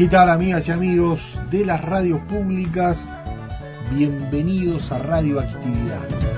¿Qué 0.00 0.08
tal 0.08 0.30
amigas 0.30 0.66
y 0.66 0.70
amigos 0.70 1.36
de 1.50 1.66
las 1.66 1.84
radios 1.84 2.22
públicas? 2.22 3.06
Bienvenidos 3.94 4.90
a 4.92 4.98
Radioactividad. 4.98 6.08
Por 6.08 6.29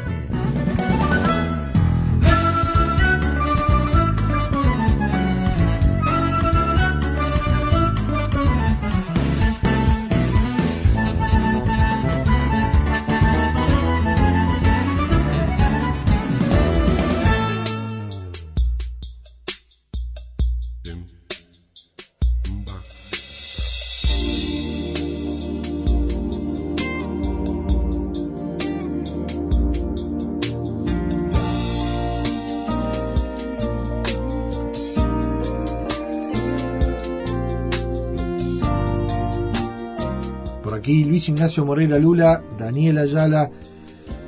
Ignacio 41.28 41.64
Morela 41.64 41.98
Lula, 41.98 42.42
Daniel 42.58 42.98
Ayala. 42.98 43.50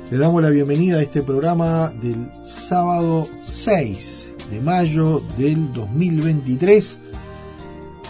Le 0.09 0.17
damos 0.17 0.41
la 0.41 0.49
bienvenida 0.49 0.97
a 0.97 1.01
este 1.01 1.21
programa 1.21 1.91
del 2.01 2.29
sábado 2.45 3.27
6 3.41 4.33
de 4.51 4.61
mayo 4.61 5.21
del 5.37 5.73
2023. 5.73 6.97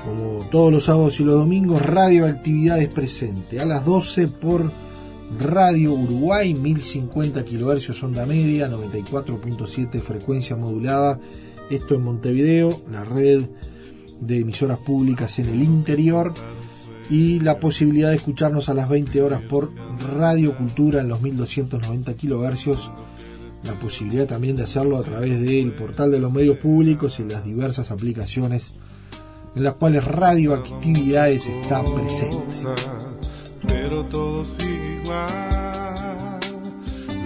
Como 0.03 0.45
todos 0.51 0.71
los 0.71 0.83
sábados 0.85 1.19
y 1.19 1.23
los 1.23 1.35
domingos, 1.35 1.81
Radioactividades 1.81 2.89
presente 2.89 3.59
a 3.59 3.65
las 3.65 3.85
12 3.85 4.27
por 4.27 4.71
Radio 5.39 5.93
Uruguay, 5.93 6.53
1050 6.53 7.43
kHz 7.43 8.03
onda 8.03 8.25
media, 8.25 8.69
94.7 8.69 9.99
frecuencia 9.99 10.55
modulada. 10.55 11.19
Esto 11.69 11.95
en 11.95 12.03
Montevideo, 12.03 12.81
la 12.91 13.03
red 13.03 13.45
de 14.19 14.39
emisoras 14.39 14.77
públicas 14.79 15.39
en 15.39 15.49
el 15.49 15.63
interior 15.63 16.33
y 17.09 17.39
la 17.39 17.59
posibilidad 17.59 18.09
de 18.09 18.15
escucharnos 18.15 18.69
a 18.69 18.73
las 18.73 18.89
20 18.89 19.21
horas 19.21 19.41
por 19.43 19.69
Radio 20.17 20.57
Cultura 20.57 21.01
en 21.01 21.09
los 21.09 21.21
1290 21.21 22.13
kHz, 22.15 22.89
la 23.63 23.79
posibilidad 23.79 24.25
también 24.27 24.55
de 24.55 24.63
hacerlo 24.63 24.97
a 24.97 25.03
través 25.03 25.41
del 25.41 25.71
portal 25.73 26.11
de 26.11 26.19
los 26.19 26.31
medios 26.31 26.57
públicos 26.57 27.19
y 27.19 27.23
las 27.23 27.43
diversas 27.43 27.91
aplicaciones 27.91 28.73
en 29.55 29.63
las 29.63 29.75
cuales 29.75 30.03
Radioactividades 30.05 31.47
está 31.47 31.83
presente. 31.83 32.37
Pero 33.67 34.05
todo 34.05 34.45
sigue 34.45 35.01
igual, 35.01 36.39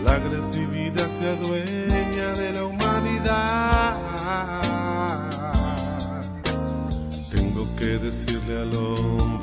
la 0.06 0.14
agresividad 0.14 1.08
se 1.18 1.28
adueña 1.28 2.34
de 2.36 2.54
la 2.54 2.66
humanidad. 2.66 3.96
Tengo 7.32 7.68
que 7.76 7.98
decirle 7.98 8.62
al 8.62 8.74
hombre 8.76 9.39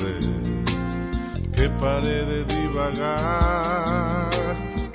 que 1.66 1.72
pare 1.80 2.24
de 2.24 2.44
divagar. 2.44 4.30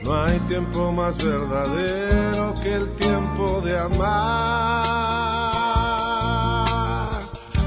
No 0.03 0.23
hay 0.23 0.39
tiempo 0.47 0.91
más 0.91 1.17
verdadero 1.23 2.53
que 2.61 2.73
el 2.73 2.89
tiempo 2.95 3.61
de 3.61 3.77
amar. 3.77 4.05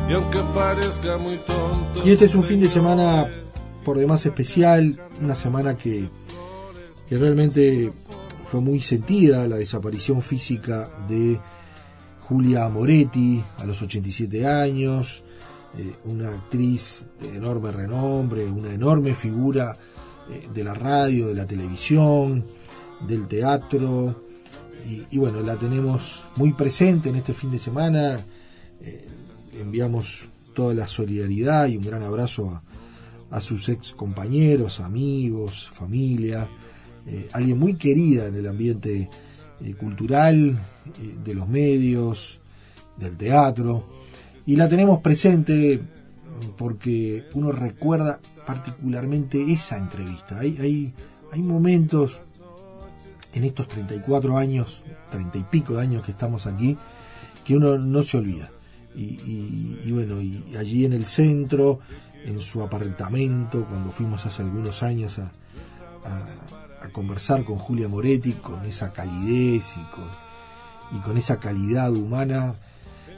Y 0.09 0.13
aunque 0.15 0.39
parezca 0.55 1.19
muy 1.19 1.37
tonto. 1.39 2.03
Y 2.05 2.13
este 2.13 2.25
es 2.27 2.35
un 2.35 2.45
fin 2.45 2.61
de 2.61 2.69
semana 2.69 3.29
por 3.85 3.99
demás 3.99 4.25
especial, 4.25 4.99
una 5.21 5.35
semana 5.35 5.77
que, 5.77 6.09
que 7.09 7.19
realmente 7.19 7.93
fue 8.47 8.61
muy 8.63 8.81
sentida 8.81 9.47
la 9.47 9.57
desaparición 9.57 10.23
física 10.23 10.89
de 11.09 11.39
Julia 12.29 12.69
Moretti 12.69 13.45
a 13.59 13.65
los 13.65 13.83
87 13.83 14.47
años, 14.47 15.24
eh, 15.77 15.97
una 16.05 16.31
actriz 16.31 17.05
de 17.21 17.37
enorme 17.37 17.73
renombre, 17.73 18.45
una 18.45 18.73
enorme 18.73 19.15
figura 19.15 19.77
eh, 20.31 20.49
de 20.55 20.63
la 20.63 20.73
radio, 20.73 21.29
de 21.29 21.35
la 21.35 21.47
televisión, 21.47 22.45
del 23.07 23.27
teatro, 23.27 24.23
y, 25.11 25.17
bueno, 25.17 25.41
la 25.41 25.57
tenemos 25.57 26.25
muy 26.37 26.53
presente 26.53 27.09
en 27.09 27.17
este 27.17 27.33
fin 27.33 27.51
de 27.51 27.59
semana. 27.59 28.19
Eh, 28.83 29.09
enviamos 29.59 30.27
toda 30.55 30.75
la 30.75 30.87
solidaridad 30.87 31.69
y 31.69 31.79
un 31.79 31.83
gran 31.83 32.03
abrazo 32.03 32.63
a, 33.31 33.41
sus 33.41 33.69
ex 33.69 33.95
compañeros, 33.95 34.79
amigos, 34.79 35.69
familia, 35.73 36.49
alguien 37.33 37.59
muy 37.59 37.75
querida 37.75 38.29
en 38.29 38.37
el 38.37 38.47
ambiente 38.47 39.09
cultural, 39.77 40.57
de 41.25 41.35
los 41.35 41.49
medios, 41.49 42.39
del 42.97 43.17
teatro, 43.17 44.04
y 44.47 44.57
la 44.57 44.69
tenemos 44.69 45.01
presente 45.01 45.81
porque 46.57 47.25
uno 47.35 47.53
recuerda 47.53 48.21
particularmente 48.47 49.53
esa 49.53 49.77
entrevista. 49.77 50.39
Hay, 50.39 50.59
hay, 50.61 50.95
hay 51.33 51.43
momentos 51.43 52.19
en 53.33 53.45
estos 53.45 53.69
34 53.69 54.37
años, 54.37 54.83
30 55.11 55.39
y 55.39 55.43
pico 55.45 55.75
de 55.75 55.83
años 55.83 56.05
que 56.05 56.13
estamos 56.13 56.47
aquí, 56.47 56.77
que 57.45 57.57
uno 57.57 57.79
no 57.79 58.03
se 58.03 58.19
olvida. 58.19 58.51
Y, 58.95 59.03
y, 59.03 59.81
y 59.85 59.93
bueno, 59.93 60.21
y 60.21 60.55
allí 60.57 60.85
en 60.85 60.93
el 60.93 61.05
centro, 61.05 61.81
en 62.25 62.39
su 62.39 62.63
apartamento, 62.63 63.65
cuando 63.69 63.91
fuimos 63.91 64.25
hace 64.25 64.43
algunos 64.43 64.83
años 64.83 65.19
a, 65.19 65.33
a, 66.05 66.85
a 66.85 66.89
conversar 66.91 67.45
con 67.45 67.57
Julia 67.57 67.89
Moretti, 67.89 68.33
con 68.33 68.65
esa 68.67 68.93
calidez 68.93 69.75
y 69.77 69.95
con, 69.95 70.99
y 70.99 71.03
con 71.03 71.17
esa 71.17 71.41
calidad 71.41 71.93
humana, 71.93 72.55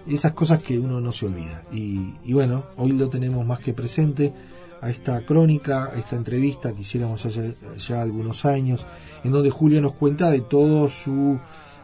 esas 0.09 0.33
cosas 0.33 0.63
que 0.63 0.79
uno 0.79 1.01
no 1.01 1.13
se 1.13 1.27
olvida. 1.27 1.63
Y, 1.73 2.33
bueno, 2.33 2.65
hoy 2.77 2.93
lo 2.93 3.09
tenemos 3.09 3.45
más 3.47 3.59
que 3.61 3.73
presente 3.73 4.33
a 4.81 4.91
esta 4.91 5.25
crónica, 5.25 5.91
a 5.95 5.99
esta 5.99 6.17
entrevista 6.17 6.73
que 6.73 6.83
hiciéramos 6.83 7.25
hace 7.25 7.57
ya 7.79 8.03
algunos 8.03 8.45
años, 8.45 8.85
en 9.25 9.33
donde 9.33 9.51
Julia 9.51 9.81
nos 9.81 9.95
cuenta 9.95 10.31
de 10.31 10.43
todo 10.43 10.89
su 10.91 11.39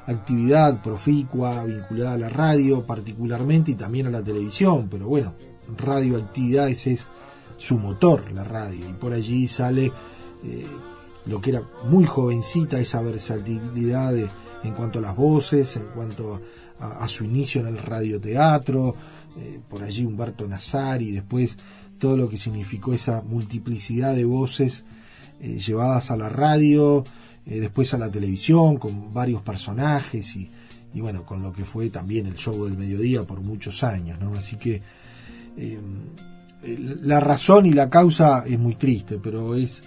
actividad 0.07 0.83
proficua 0.83 1.65
vinculada 1.65 2.15
a 2.15 2.19
la 2.19 2.29
radio 2.29 2.85
particularmente 2.85 3.71
y 3.71 3.75
también 3.75 4.09
a 4.09 4.11
la 4.11 4.23
televisión, 4.23 4.89
pero 4.91 5.07
bueno, 5.07 5.35
radioactividades 5.79 6.87
es 6.89 7.05
su 7.57 7.79
motor, 7.79 8.33
la 8.33 8.45
radio, 8.45 8.89
y 8.89 8.93
por 8.95 9.13
allí 9.13 9.47
sale 9.47 9.93
eh, 10.45 10.67
lo 11.27 11.41
que 11.41 11.51
era 11.51 11.63
muy 11.89 12.05
jovencita, 12.05 12.81
esa 12.81 13.01
versatilidad 13.01 14.13
de, 14.13 14.29
en 14.65 14.75
cuanto 14.75 14.99
a 14.99 15.03
las 15.03 15.17
voces, 15.17 15.77
en 15.77 15.85
cuanto 15.95 16.35
a, 16.35 16.41
a 16.83 17.09
su 17.09 17.25
inicio 17.25 17.61
en 17.61 17.69
el 17.69 17.79
radioteatro, 17.79 18.95
eh, 19.39 19.61
por 19.69 19.83
allí 19.83 20.05
Humberto 20.05 20.47
Nazari, 20.47 21.11
después 21.11 21.57
todo 22.03 22.17
lo 22.17 22.29
que 22.29 22.37
significó 22.37 22.95
esa 22.95 23.23
multiplicidad 23.23 24.17
de 24.17 24.25
voces 24.25 24.85
eh, 25.41 25.59
llevadas 25.59 26.11
a 26.11 26.17
la 26.17 26.29
radio, 26.29 27.05
eh, 27.47 27.61
después 27.61 27.95
a 27.95 27.99
la 27.99 28.11
televisión, 28.11 28.77
con 28.77 29.15
varios 29.15 29.43
personajes 29.43 30.37
y, 30.37 30.51
y, 30.95 31.01
bueno, 31.01 31.25
con 31.25 31.43
lo 31.43 31.53
que 31.53 31.65
fue 31.65 31.91
también 31.91 32.27
el 32.27 32.35
show 32.35 32.65
del 32.65 32.77
mediodía 32.77 33.23
por 33.23 33.41
muchos 33.41 33.85
años, 33.85 34.21
¿no? 34.21 34.33
Así 34.35 34.57
que 34.57 34.83
eh, 35.57 35.81
la 37.03 37.21
razón 37.21 37.67
y 37.67 37.73
la 37.73 37.89
causa 37.89 38.45
es 38.47 38.59
muy 38.59 38.75
triste, 38.75 39.19
pero 39.23 39.55
es 39.55 39.83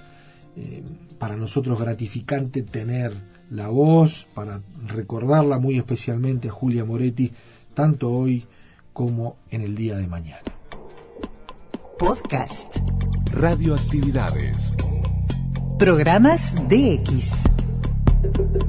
para 1.19 1.35
nosotros 1.35 1.77
gratificante 1.77 2.61
tener 2.63 3.13
la 3.49 3.67
voz, 3.67 4.27
para 4.33 4.61
recordarla 4.87 5.59
muy 5.59 5.77
especialmente 5.77 6.49
a 6.49 6.51
Julia 6.51 6.85
Moretti, 6.85 7.31
tanto 7.73 8.11
hoy 8.11 8.45
como 8.93 9.37
en 9.49 9.61
el 9.61 9.75
día 9.75 9.97
de 9.97 10.07
mañana. 10.07 10.41
Podcast. 11.99 12.77
Radioactividades. 13.31 14.75
Programas 15.77 16.55
DX. 16.69 17.33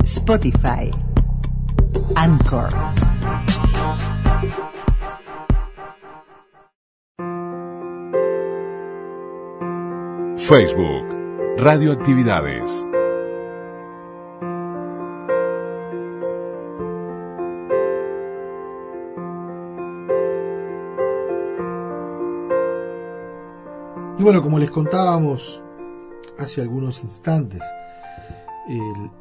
Spotify. 0.05 0.91
Anchor. 2.15 2.71
Facebook, 10.37 11.05
Radioactividades. 11.59 12.87
Bueno, 24.27 24.43
como 24.43 24.59
les 24.59 24.73
contábamos 24.73 25.63
hace 26.37 26.61
algunos 26.61 27.01
instantes, 27.05 27.63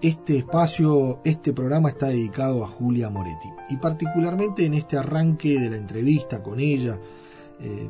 este 0.01 0.39
espacio, 0.39 1.19
este 1.23 1.53
programa 1.53 1.89
está 1.89 2.07
dedicado 2.07 2.63
a 2.63 2.67
Julia 2.67 3.11
Moretti. 3.11 3.47
Y 3.69 3.75
particularmente 3.75 4.65
en 4.65 4.73
este 4.73 4.97
arranque 4.97 5.59
de 5.59 5.69
la 5.69 5.77
entrevista 5.77 6.41
con 6.41 6.59
ella, 6.59 6.99
eh, 7.59 7.87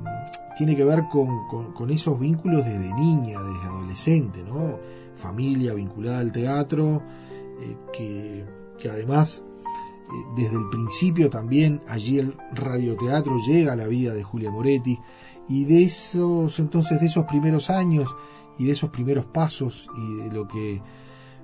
tiene 0.57 0.75
que 0.75 0.83
ver 0.83 1.06
con, 1.09 1.89
esos 1.89 2.19
vínculos 2.19 2.65
desde 2.65 2.94
niña, 2.94 3.41
desde 3.41 3.65
adolescente, 3.65 4.44
¿no? 4.44 4.77
Familia 5.15 5.73
vinculada 5.73 6.19
al 6.19 6.33
teatro, 6.33 7.01
eh, 7.62 7.77
que, 8.77 8.89
además 8.89 9.41
eh, 9.41 10.33
desde 10.35 10.57
el 10.57 10.67
principio 10.69 11.29
también 11.29 11.79
allí 11.88 12.19
el 12.19 12.35
radioteatro 12.51 13.38
llega 13.47 13.71
a 13.71 13.77
la 13.77 13.88
vida 13.88 14.13
de 14.13 14.21
Julia 14.21 14.51
Moretti 14.51 15.00
y 15.47 15.65
de 15.65 15.83
esos 15.83 16.59
entonces 16.59 17.00
de 17.00 17.06
esos 17.07 17.25
primeros 17.25 17.69
años 17.69 18.15
y 18.57 18.65
de 18.65 18.71
esos 18.71 18.89
primeros 18.89 19.25
pasos 19.25 19.88
y 19.97 20.24
de 20.24 20.31
lo 20.31 20.47
que 20.47 20.81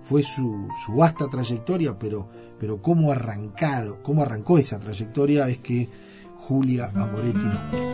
fue 0.01 0.23
su, 0.23 0.67
su 0.83 0.95
vasta 0.95 1.29
trayectoria, 1.29 1.97
pero, 1.97 2.27
pero 2.59 2.81
cómo 2.81 3.11
arrancado, 3.11 4.01
cómo 4.01 4.23
arrancó 4.23 4.57
esa 4.57 4.79
trayectoria 4.79 5.47
es 5.47 5.59
que 5.59 5.87
Julia 6.39 6.91
Amoretti 6.95 7.39
nos 7.39 7.57
cuenta. 7.57 7.91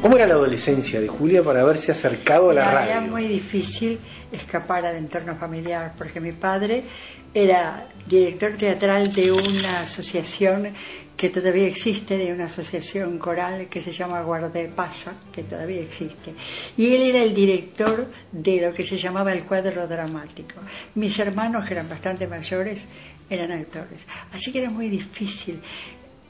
¿Cómo 0.00 0.16
era 0.16 0.26
la 0.26 0.34
adolescencia 0.34 1.00
de 1.00 1.08
Julia 1.08 1.42
para 1.42 1.60
haberse 1.60 1.92
acercado 1.92 2.50
a 2.50 2.54
la 2.54 2.72
radio? 2.72 2.90
Era 2.92 3.00
muy 3.02 3.26
difícil 3.26 3.98
escapar 4.32 4.84
al 4.86 4.96
entorno 4.96 5.36
familiar, 5.36 5.94
porque 5.96 6.20
mi 6.20 6.32
padre 6.32 6.84
era 7.32 7.86
director 8.06 8.56
teatral 8.56 9.12
de 9.12 9.32
una 9.32 9.80
asociación 9.80 10.72
que 11.16 11.30
todavía 11.30 11.66
existe, 11.66 12.16
de 12.16 12.32
una 12.32 12.44
asociación 12.44 13.18
coral 13.18 13.66
que 13.68 13.80
se 13.80 13.90
llama 13.90 14.22
Guarda 14.22 14.50
Pasa, 14.74 15.14
que 15.32 15.42
todavía 15.42 15.80
existe. 15.80 16.32
Y 16.76 16.94
él 16.94 17.02
era 17.02 17.22
el 17.22 17.34
director 17.34 18.06
de 18.30 18.60
lo 18.60 18.72
que 18.72 18.84
se 18.84 18.96
llamaba 18.96 19.32
el 19.32 19.42
cuadro 19.42 19.88
dramático. 19.88 20.60
Mis 20.94 21.18
hermanos, 21.18 21.66
que 21.66 21.74
eran 21.74 21.88
bastante 21.88 22.28
mayores, 22.28 22.86
eran 23.28 23.50
actores. 23.50 24.06
Así 24.32 24.52
que 24.52 24.60
era 24.60 24.70
muy 24.70 24.88
difícil. 24.88 25.60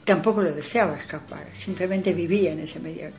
Tampoco 0.03 0.41
lo 0.41 0.51
deseaba 0.51 0.97
escapar, 0.97 1.49
simplemente 1.53 2.11
vivía 2.13 2.51
en 2.51 2.61
ese 2.61 2.79
medio, 2.79 3.11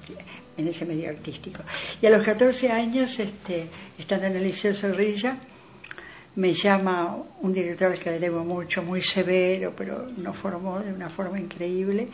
en 0.57 0.69
ese 0.69 0.85
medio 0.85 1.11
artístico. 1.11 1.63
Y 2.01 2.07
a 2.07 2.11
los 2.11 2.25
14 2.25 2.71
años, 2.71 3.19
este, 3.19 3.67
estando 3.99 4.27
en 4.27 4.37
el 4.37 4.45
Liceo 4.45 4.75
Zorrilla, 4.75 5.39
me 6.37 6.53
llama 6.53 7.17
un 7.43 7.53
director 7.53 7.91
al 7.93 7.99
que 7.99 8.11
le 8.11 8.19
debo 8.19 8.45
mucho, 8.45 8.83
muy 8.83 9.03
severo, 9.03 9.75
pero 9.77 10.07
nos 10.17 10.37
formó 10.37 10.79
de 10.81 10.93
una 10.93 11.09
forma 11.09 11.39
increíble, 11.41 12.09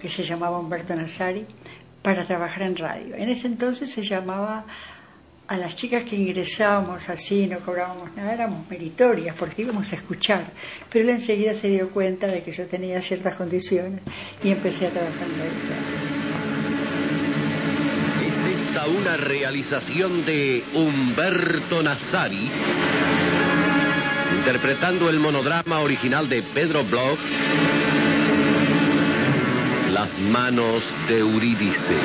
que 0.00 0.08
se 0.08 0.22
llamaba 0.24 0.58
Humberto 0.58 0.94
Nazari, 0.94 1.46
para 2.02 2.24
trabajar 2.24 2.62
en 2.62 2.76
radio. 2.76 3.14
En 3.14 3.28
ese 3.28 3.46
entonces 3.46 3.90
se 3.90 4.02
llamaba 4.02 4.64
a 5.48 5.56
las 5.56 5.74
chicas 5.76 6.04
que 6.04 6.16
ingresábamos 6.16 7.08
así, 7.08 7.46
no 7.46 7.58
cobrábamos 7.58 8.14
nada, 8.16 8.32
éramos 8.32 8.68
meritorias 8.70 9.36
porque 9.38 9.62
íbamos 9.62 9.92
a 9.92 9.96
escuchar. 9.96 10.46
Pero 10.90 11.04
él 11.04 11.10
enseguida 11.10 11.54
se 11.54 11.68
dio 11.68 11.90
cuenta 11.90 12.26
de 12.26 12.42
que 12.42 12.52
yo 12.52 12.66
tenía 12.66 13.00
ciertas 13.02 13.34
condiciones 13.34 14.00
y 14.42 14.50
empecé 14.50 14.86
a 14.86 14.90
trabajar 14.90 15.24
en 15.24 15.38
radio 15.38 16.11
una 18.86 19.16
realización 19.16 20.24
de 20.24 20.64
Humberto 20.74 21.82
Nazari, 21.82 22.50
interpretando 24.38 25.08
el 25.08 25.20
monodrama 25.20 25.80
original 25.80 26.28
de 26.28 26.42
Pedro 26.42 26.84
Bloch, 26.84 27.18
Las 29.92 30.08
manos 30.18 30.82
de 31.08 31.18
Eurídice. 31.18 31.96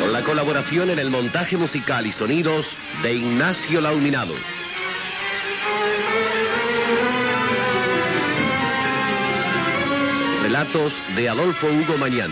Con 0.00 0.12
la 0.12 0.22
colaboración 0.24 0.90
en 0.90 0.98
el 0.98 1.10
montaje 1.10 1.56
musical 1.56 2.06
y 2.06 2.12
sonidos 2.12 2.66
de 3.02 3.14
Ignacio 3.14 3.80
Lauminado. 3.80 4.34
Relatos 10.48 10.94
de 11.14 11.28
Adolfo 11.28 11.66
Hugo 11.66 11.98
Mañán. 11.98 12.30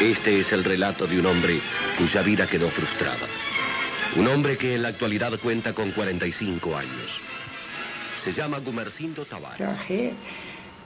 Este 0.00 0.40
es 0.40 0.50
el 0.50 0.64
relato 0.64 1.06
de 1.06 1.20
un 1.20 1.26
hombre 1.26 1.60
cuya 1.96 2.22
vida 2.22 2.48
quedó 2.48 2.70
frustrada. 2.70 3.28
Un 4.16 4.26
hombre 4.26 4.58
que 4.58 4.74
en 4.74 4.82
la 4.82 4.88
actualidad 4.88 5.38
cuenta 5.38 5.74
con 5.74 5.92
45 5.92 6.76
años. 6.76 7.20
Se 8.24 8.32
llama 8.32 8.58
Gumercindo 8.58 9.24
Tavares 9.24 9.60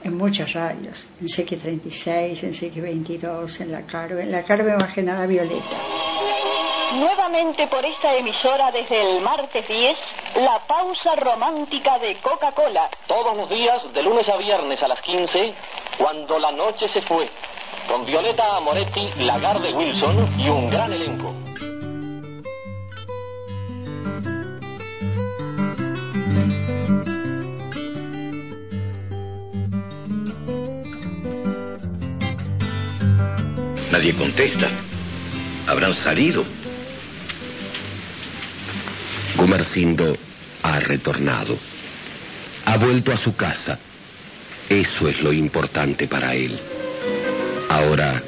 en 0.03 0.17
muchas 0.17 0.53
radios, 0.53 1.07
en 1.19 1.27
CX36, 1.27 2.43
en 2.43 2.51
CX22, 2.51 3.61
en 3.61 3.71
la 3.71 3.85
Carve, 3.85 4.23
en 4.23 4.31
la 4.31 4.43
Carve 4.43 4.73
más 4.73 4.93
que 4.93 5.01
nada 5.03 5.25
Violeta. 5.25 5.77
Nuevamente 6.93 7.67
por 7.67 7.85
esta 7.85 8.15
emisora 8.15 8.71
desde 8.71 9.01
el 9.01 9.21
martes 9.21 9.65
10, 9.67 9.97
la 10.35 10.65
pausa 10.67 11.15
romántica 11.15 11.97
de 11.99 12.19
Coca-Cola. 12.19 12.89
Todos 13.07 13.37
los 13.37 13.49
días, 13.49 13.81
de 13.93 14.03
lunes 14.03 14.27
a 14.27 14.37
viernes 14.37 14.81
a 14.83 14.87
las 14.87 15.01
15, 15.01 15.53
cuando 15.97 16.37
la 16.37 16.51
noche 16.51 16.87
se 16.89 17.01
fue, 17.03 17.29
con 17.87 18.05
Violeta 18.05 18.57
Amoretti, 18.57 19.23
Lagarde 19.23 19.69
Wilson 19.73 20.27
y 20.37 20.49
un 20.49 20.69
gran 20.69 20.91
elenco. 20.91 21.50
Nadie 33.91 34.13
contesta. 34.13 34.69
Habrán 35.67 35.93
salido. 35.95 36.43
Gumercindo 39.35 40.17
ha 40.63 40.79
retornado. 40.79 41.57
Ha 42.65 42.77
vuelto 42.77 43.11
a 43.11 43.17
su 43.17 43.35
casa. 43.35 43.77
Eso 44.69 45.09
es 45.09 45.21
lo 45.21 45.33
importante 45.33 46.07
para 46.07 46.33
él. 46.35 46.57
Ahora 47.69 48.23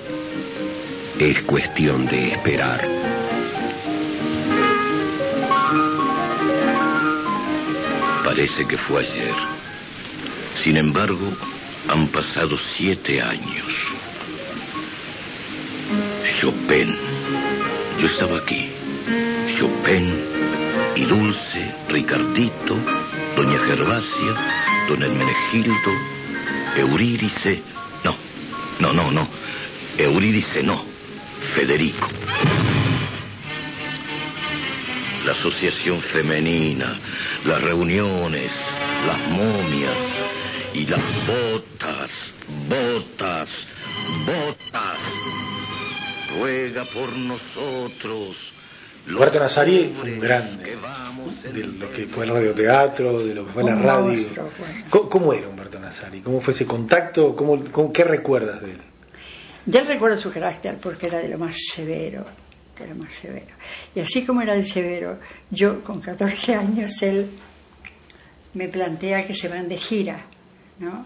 es 1.18 1.42
cuestión 1.44 2.08
de 2.08 2.34
esperar. 2.34 2.86
Parece 8.26 8.68
que 8.68 8.78
fue 8.78 9.06
ayer. 9.06 9.36
Sin 10.62 10.76
embargo, 10.76 11.38
han 11.88 12.10
pasado 12.10 12.58
siete 12.58 13.22
años. 13.22 14.03
Chopin. 16.40 16.98
Yo 18.00 18.08
estaba 18.08 18.38
aquí. 18.38 18.72
Chopin 19.58 20.26
y 20.96 21.06
Dulce, 21.06 21.72
Ricardito, 21.90 22.78
Doña 23.36 23.60
Gervasia, 23.60 24.86
Don 24.88 25.02
Hermenegildo, 25.04 25.92
Eurídice. 26.78 27.62
No, 28.04 28.16
no, 28.80 28.94
no, 28.94 29.12
no. 29.12 29.28
Eurídice 29.98 30.64
no. 30.64 30.84
Federico. 31.56 32.08
La 35.26 35.32
asociación 35.32 36.02
femenina, 36.02 37.00
las 37.46 37.62
reuniones, 37.62 38.52
las 39.08 39.30
momias 39.30 39.98
y 40.74 40.86
las 40.86 41.02
botas, 41.26 42.12
botas, 42.68 43.50
botas 44.26 44.83
ruega 46.40 46.86
por 46.86 47.12
nosotros. 47.14 48.54
Roberto 49.06 49.40
Nazari 49.40 49.94
fue 49.96 50.14
un 50.14 50.20
grande 50.20 50.78
de 51.52 51.64
lo 51.64 51.92
que 51.92 52.06
fue 52.06 52.26
el 52.26 52.32
radioteatro, 52.32 53.26
de 53.26 53.36
lo 53.36 53.46
que 53.46 53.52
fue 53.52 53.64
la 53.64 53.76
radio. 53.76 54.50
¿Cómo, 54.90 55.34
era 55.34 55.50
Humberto 55.50 55.80
Nazari? 55.80 56.22
¿Cómo 56.22 56.40
fue 56.40 56.54
ese 56.54 56.66
contacto? 56.66 57.36
¿Cómo, 57.36 57.92
¿Qué 57.92 58.04
recuerdas 58.04 58.62
de 58.62 58.72
él? 58.72 58.82
De 59.66 59.80
él 59.80 59.88
recuerdo 59.88 60.18
su 60.18 60.32
carácter 60.32 60.78
porque 60.78 61.08
era 61.08 61.20
de 61.20 61.28
lo 61.28 61.38
más 61.38 61.56
severo. 61.74 62.26
que 62.78 62.84
era 62.84 62.96
más 62.96 63.14
severo. 63.14 63.54
Y 63.94 64.00
así 64.00 64.26
como 64.26 64.42
era 64.42 64.56
de 64.56 64.64
severo, 64.64 65.20
yo 65.52 65.82
con 65.82 66.00
14 66.00 66.56
años 66.56 67.02
él 67.02 67.30
me 68.54 68.70
plantea 68.70 69.28
que 69.28 69.36
se 69.36 69.50
van 69.50 69.68
de 69.68 69.78
gira, 69.78 70.26
¿no? 70.80 71.06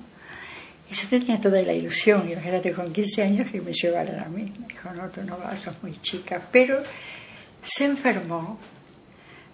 Yo 0.90 1.08
tenía 1.10 1.40
toda 1.40 1.62
la 1.62 1.74
ilusión, 1.74 2.30
imagínate 2.32 2.72
con 2.72 2.94
15 2.94 3.24
años 3.24 3.52
que 3.52 3.60
me 3.60 3.74
llevaran 3.74 4.20
a 4.20 4.30
mí. 4.30 4.54
Me 4.58 4.68
dijo, 4.68 4.90
no, 4.94 5.10
tú 5.10 5.22
no 5.24 5.38
vas, 5.38 5.62
sos 5.62 5.84
muy 5.84 6.00
chica. 6.02 6.48
Pero 6.52 6.82
se 7.62 7.86
enfermó 7.86 8.58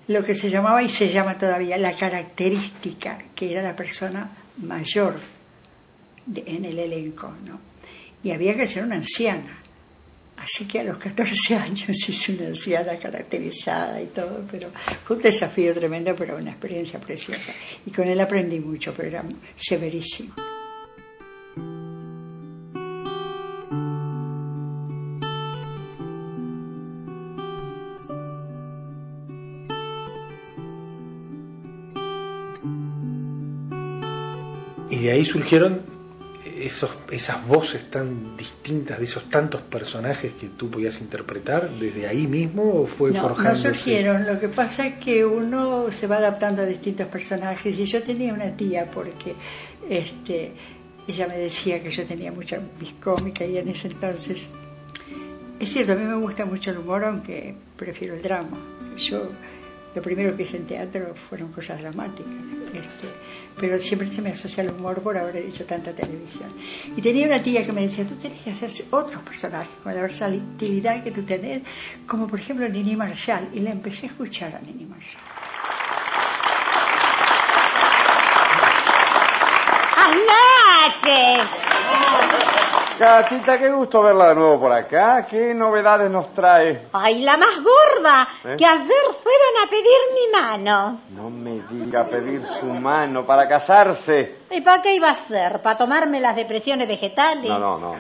lo 0.08 0.24
que 0.24 0.36
se 0.36 0.50
llamaba 0.50 0.84
y 0.84 0.90
se 0.90 1.12
llama 1.12 1.38
todavía 1.38 1.78
la 1.78 1.96
característica, 1.96 3.18
que 3.36 3.52
era 3.52 3.62
la 3.62 3.76
persona 3.76 4.30
mayor 4.58 5.20
en 6.36 6.66
el 6.66 6.78
elenco, 6.78 7.34
¿no? 7.46 7.60
Y 8.24 8.32
había 8.32 8.56
que 8.56 8.68
ser 8.68 8.84
una 8.84 8.96
anciana. 8.96 9.60
Así 10.38 10.66
que 10.66 10.82
a 10.82 10.84
los 10.84 10.98
14 10.98 11.56
años 11.58 12.10
hice 12.10 12.34
una 12.34 12.48
anciana 12.48 12.98
caracterizada 12.98 14.02
y 14.02 14.08
todo, 14.08 14.46
pero 14.52 14.72
fue 15.04 15.16
un 15.18 15.22
desafío 15.24 15.74
tremendo, 15.74 16.16
pero 16.16 16.38
una 16.38 16.52
experiencia 16.52 17.00
preciosa. 17.00 17.54
Y 17.86 17.92
con 17.92 18.08
él 18.08 18.20
aprendí 18.20 18.60
mucho, 18.60 18.94
pero 18.94 19.08
era 19.08 19.26
severísimo. 19.56 20.34
De 35.04 35.12
ahí 35.12 35.26
surgieron 35.26 35.82
esos, 36.60 36.92
esas 37.12 37.46
voces 37.48 37.90
tan 37.90 38.36
distintas 38.38 39.00
de 39.00 39.06
esos 39.06 39.30
tantos 39.30 39.62
personajes 39.62 40.34
que 40.34 40.48
tú 40.48 40.70
podías 40.70 41.00
interpretar 41.02 41.70
desde 41.70 42.08
ahí 42.08 42.28
mismo 42.28 42.82
o 42.82 42.86
fue 42.86 43.12
no, 43.12 43.22
forjándose? 43.22 43.68
No 43.68 43.74
surgieron, 43.74 44.26
lo 44.26 44.40
que 44.40 44.50
pasa 44.50 44.88
es 44.88 44.96
que 44.96 45.26
uno 45.26 45.92
se 45.92 46.08
va 46.08 46.18
adaptando 46.18 46.62
a 46.62 46.66
distintos 46.66 47.08
personajes 47.08 47.78
y 47.78 47.86
yo 47.86 48.04
tenía 48.04 48.34
una 48.34 48.56
tía 48.56 48.90
porque 48.92 49.36
este 49.90 50.54
ella 51.06 51.28
me 51.28 51.38
decía 51.38 51.84
que 51.84 51.92
yo 51.92 52.06
tenía 52.06 52.32
mucha 52.32 52.60
cómica 53.04 53.46
y 53.46 53.58
en 53.58 53.68
ese 53.68 53.88
entonces 53.88 54.48
es 55.60 55.72
cierto, 55.72 55.94
a 55.94 55.96
mí 55.96 56.06
me 56.06 56.16
gusta 56.16 56.46
mucho 56.46 56.72
el 56.72 56.78
humor 56.78 57.06
aunque 57.06 57.56
prefiero 57.78 58.16
el 58.16 58.22
drama. 58.22 58.58
Yo 58.98 59.30
lo 59.96 60.02
primero 60.02 60.36
que 60.36 60.44
hice 60.44 60.58
en 60.58 60.68
teatro 60.68 61.14
fueron 61.16 61.52
cosas 61.52 61.80
dramáticas, 61.80 62.34
este, 62.74 63.08
pero 63.60 63.80
siempre 63.80 64.12
se 64.12 64.22
me 64.22 64.32
asocia 64.32 64.64
el 64.64 64.72
humor 64.72 65.02
por 65.02 65.18
haber 65.18 65.38
hecho 65.38 65.66
tanta 65.66 65.92
televisión. 65.92 66.50
Y 66.96 67.02
tenía 67.02 67.28
una 67.28 67.42
tía 67.44 67.66
que 67.66 67.72
me 67.72 67.82
decía, 67.82 68.06
tú 68.06 68.16
tenés 68.16 68.42
que 68.42 68.52
hacer 68.52 68.72
otros 68.92 69.22
personajes 69.24 69.74
con 69.84 69.94
la 69.94 70.02
versatilidad 70.02 71.04
que 71.04 71.12
tú 71.12 71.24
tenés, 71.24 71.62
como 72.08 72.28
por 72.28 72.40
ejemplo 72.40 72.68
Nini 72.68 72.96
Marshall, 72.96 73.50
y 73.54 73.60
la 73.60 73.72
empecé 73.72 74.08
a 74.08 74.10
escuchar 74.10 74.56
a 74.56 74.60
Nini 74.60 74.86
Marshall. 74.86 75.22
¡Andate! 81.04 81.54
Gatita, 83.00 83.58
qué 83.58 83.70
gusto 83.72 84.02
verla 84.04 84.30
de 84.30 84.36
nuevo 84.36 84.60
por 84.60 84.72
acá. 84.72 85.26
¿Qué 85.30 85.54
novedades 85.54 86.12
nos 86.12 86.32
trae? 86.34 86.88
¡Ay, 86.94 87.22
la 87.22 87.38
más 87.38 87.56
gorda! 87.64 88.28
¿Eh? 88.46 88.56
Que 88.58 88.66
ayer 88.66 89.04
fueron 89.24 89.66
a 89.66 89.70
pedir 89.70 90.00
mi 90.14 90.32
mano. 90.32 91.00
No 91.10 91.30
me 91.30 91.62
diga 91.72 92.06
pedir 92.06 92.42
su 92.60 92.66
mano 92.68 93.26
para 93.26 93.48
casarse. 93.48 94.44
¿Y 94.52 94.62
para 94.62 94.82
qué 94.82 94.96
iba 94.96 95.10
a 95.10 95.28
ser? 95.28 95.62
¿Para 95.62 95.78
tomarme 95.78 96.20
las 96.22 96.36
depresiones 96.36 96.88
vegetales? 96.88 97.50
No, 97.50 97.58
no, 97.58 97.78
no. 97.80 97.96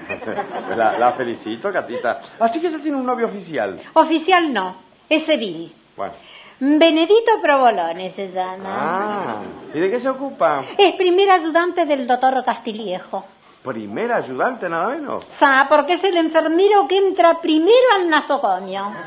La, 0.75 0.97
la 0.99 1.13
felicito, 1.13 1.71
Gatita. 1.71 2.19
Así 2.39 2.61
que 2.61 2.69
ya 2.69 2.79
tiene 2.79 2.97
un 2.97 3.05
novio 3.05 3.27
oficial. 3.27 3.81
Oficial 3.93 4.53
no, 4.53 4.75
es 5.09 5.25
civil. 5.25 5.73
Bueno. 5.97 6.13
Benedito 6.59 7.41
Provolone 7.41 8.11
se 8.11 8.31
llama. 8.31 8.63
Ah, 8.65 9.41
¿y 9.73 9.79
de 9.79 9.89
qué 9.89 9.99
se 9.99 10.07
ocupa? 10.07 10.63
Es 10.77 10.95
primer 10.95 11.29
ayudante 11.31 11.85
del 11.85 12.07
doctor 12.07 12.43
Castillejo. 12.45 13.25
Primer 13.63 14.11
ayudante, 14.11 14.67
nada 14.67 14.89
menos. 14.89 15.23
Ah, 15.39 15.67
porque 15.69 15.93
es 15.93 16.03
el 16.03 16.17
enfermero 16.17 16.85
que 16.85 16.97
entra 16.97 17.39
primero 17.41 17.87
al 17.95 18.09
nosocomio. 18.09 18.91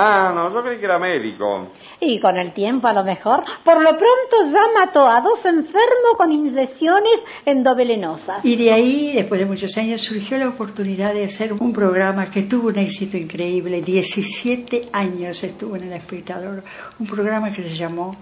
Ah, 0.00 0.32
no, 0.34 0.52
yo 0.52 0.62
creí 0.62 0.78
que 0.78 0.84
era 0.84 0.98
médico. 0.98 1.68
Y 2.00 2.20
con 2.20 2.36
el 2.36 2.52
tiempo, 2.52 2.86
a 2.86 2.92
lo 2.92 3.02
mejor, 3.02 3.42
por 3.64 3.82
lo 3.82 3.90
pronto 3.90 4.52
ya 4.52 4.62
mató 4.74 5.06
a 5.06 5.20
dos 5.20 5.44
enfermos 5.44 6.16
con 6.16 6.30
inyecciones 6.30 7.20
endovelenosas. 7.44 8.44
Y 8.44 8.56
de 8.56 8.72
ahí, 8.72 9.12
después 9.14 9.40
de 9.40 9.46
muchos 9.46 9.76
años, 9.78 10.02
surgió 10.02 10.38
la 10.38 10.48
oportunidad 10.48 11.14
de 11.14 11.24
hacer 11.24 11.52
un 11.52 11.72
programa 11.72 12.30
que 12.30 12.42
tuvo 12.42 12.68
un 12.68 12.78
éxito 12.78 13.16
increíble. 13.16 13.80
17 13.82 14.90
años 14.92 15.42
estuvo 15.42 15.76
en 15.76 15.84
El 15.84 15.92
Espectador. 15.94 16.62
Un 16.98 17.06
programa 17.06 17.50
que 17.50 17.62
se 17.62 17.74
llamó 17.74 18.14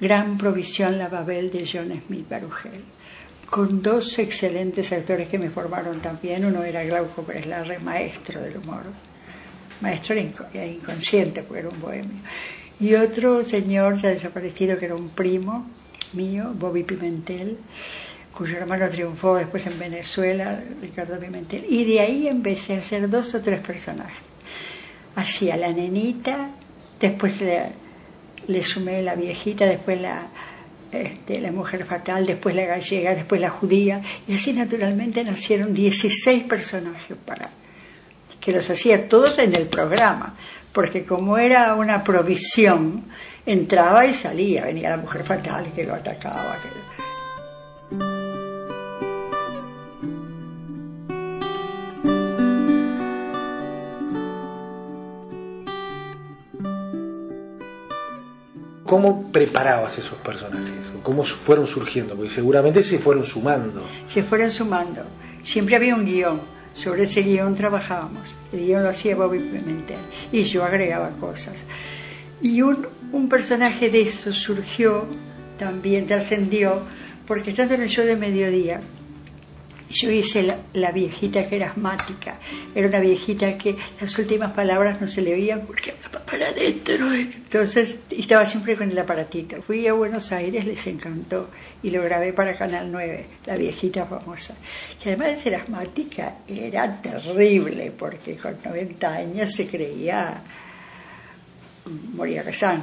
Gran 0.00 0.38
Provisión 0.38 0.98
La 0.98 1.08
Babel 1.08 1.50
de 1.50 1.66
John 1.70 1.92
Smith 2.06 2.28
Barugel 2.28 2.82
con 3.54 3.82
dos 3.82 4.18
excelentes 4.18 4.92
actores 4.92 5.28
que 5.28 5.38
me 5.38 5.50
formaron 5.50 6.00
también. 6.00 6.44
Uno 6.44 6.64
era 6.64 6.82
Glauco 6.84 7.22
Breslarre, 7.22 7.78
maestro 7.78 8.40
del 8.40 8.56
humor, 8.56 8.82
maestro 9.80 10.16
inconsciente, 10.18 11.42
porque 11.42 11.60
era 11.60 11.68
un 11.68 11.80
bohemio. 11.80 12.20
Y 12.80 12.94
otro 12.94 13.44
señor 13.44 13.98
ya 13.98 14.08
desaparecido, 14.08 14.78
que 14.78 14.86
era 14.86 14.96
un 14.96 15.10
primo 15.10 15.66
mío, 16.12 16.52
Bobby 16.54 16.82
Pimentel, 16.82 17.58
cuyo 18.36 18.56
hermano 18.56 18.88
triunfó 18.88 19.36
después 19.36 19.66
en 19.66 19.78
Venezuela, 19.78 20.60
Ricardo 20.80 21.18
Pimentel. 21.18 21.64
Y 21.68 21.84
de 21.84 22.00
ahí 22.00 22.26
empecé 22.26 22.74
a 22.74 22.78
hacer 22.78 23.08
dos 23.08 23.34
o 23.34 23.40
tres 23.40 23.60
personajes. 23.60 24.18
Hacía 25.14 25.56
la 25.56 25.70
nenita, 25.70 26.50
después 26.98 27.40
le, 27.40 27.70
le 28.48 28.62
sumé 28.64 29.00
la 29.02 29.14
viejita, 29.14 29.66
después 29.66 30.00
la 30.00 30.26
este, 30.94 31.40
la 31.40 31.52
mujer 31.52 31.84
fatal, 31.84 32.26
después 32.26 32.54
la 32.54 32.64
gallega, 32.64 33.14
después 33.14 33.40
la 33.40 33.50
judía, 33.50 34.00
y 34.26 34.34
así 34.34 34.52
naturalmente 34.52 35.22
nacieron 35.24 35.74
16 35.74 36.44
personajes 36.44 37.16
para 37.24 37.50
que 38.40 38.52
los 38.52 38.68
hacía 38.68 39.08
todos 39.08 39.38
en 39.38 39.54
el 39.54 39.66
programa, 39.66 40.34
porque 40.72 41.04
como 41.04 41.38
era 41.38 41.74
una 41.74 42.04
provisión, 42.04 43.04
entraba 43.46 44.06
y 44.06 44.14
salía, 44.14 44.64
venía 44.64 44.90
la 44.90 44.96
mujer 44.98 45.24
fatal 45.24 45.72
que 45.74 45.84
lo 45.84 45.94
atacaba. 45.94 46.56
Que... 46.62 47.03
¿Cómo 58.84 59.32
preparabas 59.32 59.96
esos 59.98 60.18
personajes? 60.18 60.68
¿Cómo 61.02 61.24
fueron 61.24 61.66
surgiendo? 61.66 62.14
Porque 62.14 62.30
seguramente 62.30 62.82
se 62.82 62.98
fueron 62.98 63.24
sumando. 63.24 63.82
Se 64.08 64.22
fueron 64.22 64.50
sumando. 64.50 65.02
Siempre 65.42 65.76
había 65.76 65.94
un 65.94 66.04
guion. 66.04 66.40
Sobre 66.74 67.04
ese 67.04 67.22
guion 67.22 67.54
trabajábamos. 67.54 68.34
El 68.52 68.66
guion 68.66 68.82
lo 68.82 68.90
hacía 68.90 69.16
Bobby 69.16 69.38
Pimentel. 69.38 69.96
Y 70.32 70.42
yo 70.42 70.64
agregaba 70.64 71.10
cosas. 71.10 71.64
Y 72.42 72.60
un, 72.60 72.86
un 73.12 73.28
personaje 73.28 73.88
de 73.88 74.02
eso 74.02 74.32
surgió 74.32 75.06
también, 75.58 76.06
trascendió, 76.06 76.82
porque 77.26 77.50
estando 77.50 77.74
en 77.74 77.82
el 77.82 77.88
show 77.88 78.04
de 78.04 78.16
mediodía, 78.16 78.80
yo 79.94 80.10
hice 80.10 80.42
la, 80.42 80.58
la, 80.72 80.92
viejita 80.92 81.48
que 81.48 81.56
era 81.56 81.70
asmática. 81.70 82.38
Era 82.74 82.88
una 82.88 83.00
viejita 83.00 83.56
que 83.56 83.76
las 84.00 84.18
últimas 84.18 84.52
palabras 84.52 85.00
no 85.00 85.06
se 85.06 85.22
le 85.22 85.34
oían 85.34 85.62
porque 85.66 85.94
para 86.30 86.48
adentro. 86.48 87.12
Entonces 87.12 87.96
estaba 88.10 88.44
siempre 88.44 88.76
con 88.76 88.90
el 88.90 88.98
aparatito. 88.98 89.62
Fui 89.62 89.86
a 89.86 89.92
Buenos 89.92 90.32
Aires, 90.32 90.66
les 90.66 90.86
encantó 90.86 91.48
y 91.82 91.90
lo 91.90 92.02
grabé 92.02 92.32
para 92.32 92.56
Canal 92.56 92.90
9, 92.90 93.26
la 93.46 93.56
viejita 93.56 94.06
famosa. 94.06 94.54
Y 95.04 95.08
además 95.08 95.32
de 95.32 95.38
ser 95.38 95.54
asmática, 95.54 96.38
era 96.48 97.00
terrible 97.00 97.92
porque 97.96 98.36
con 98.36 98.56
90 98.64 99.14
años 99.14 99.52
se 99.52 99.68
creía 99.68 100.42
moría 102.14 102.42
rezán. 102.42 102.82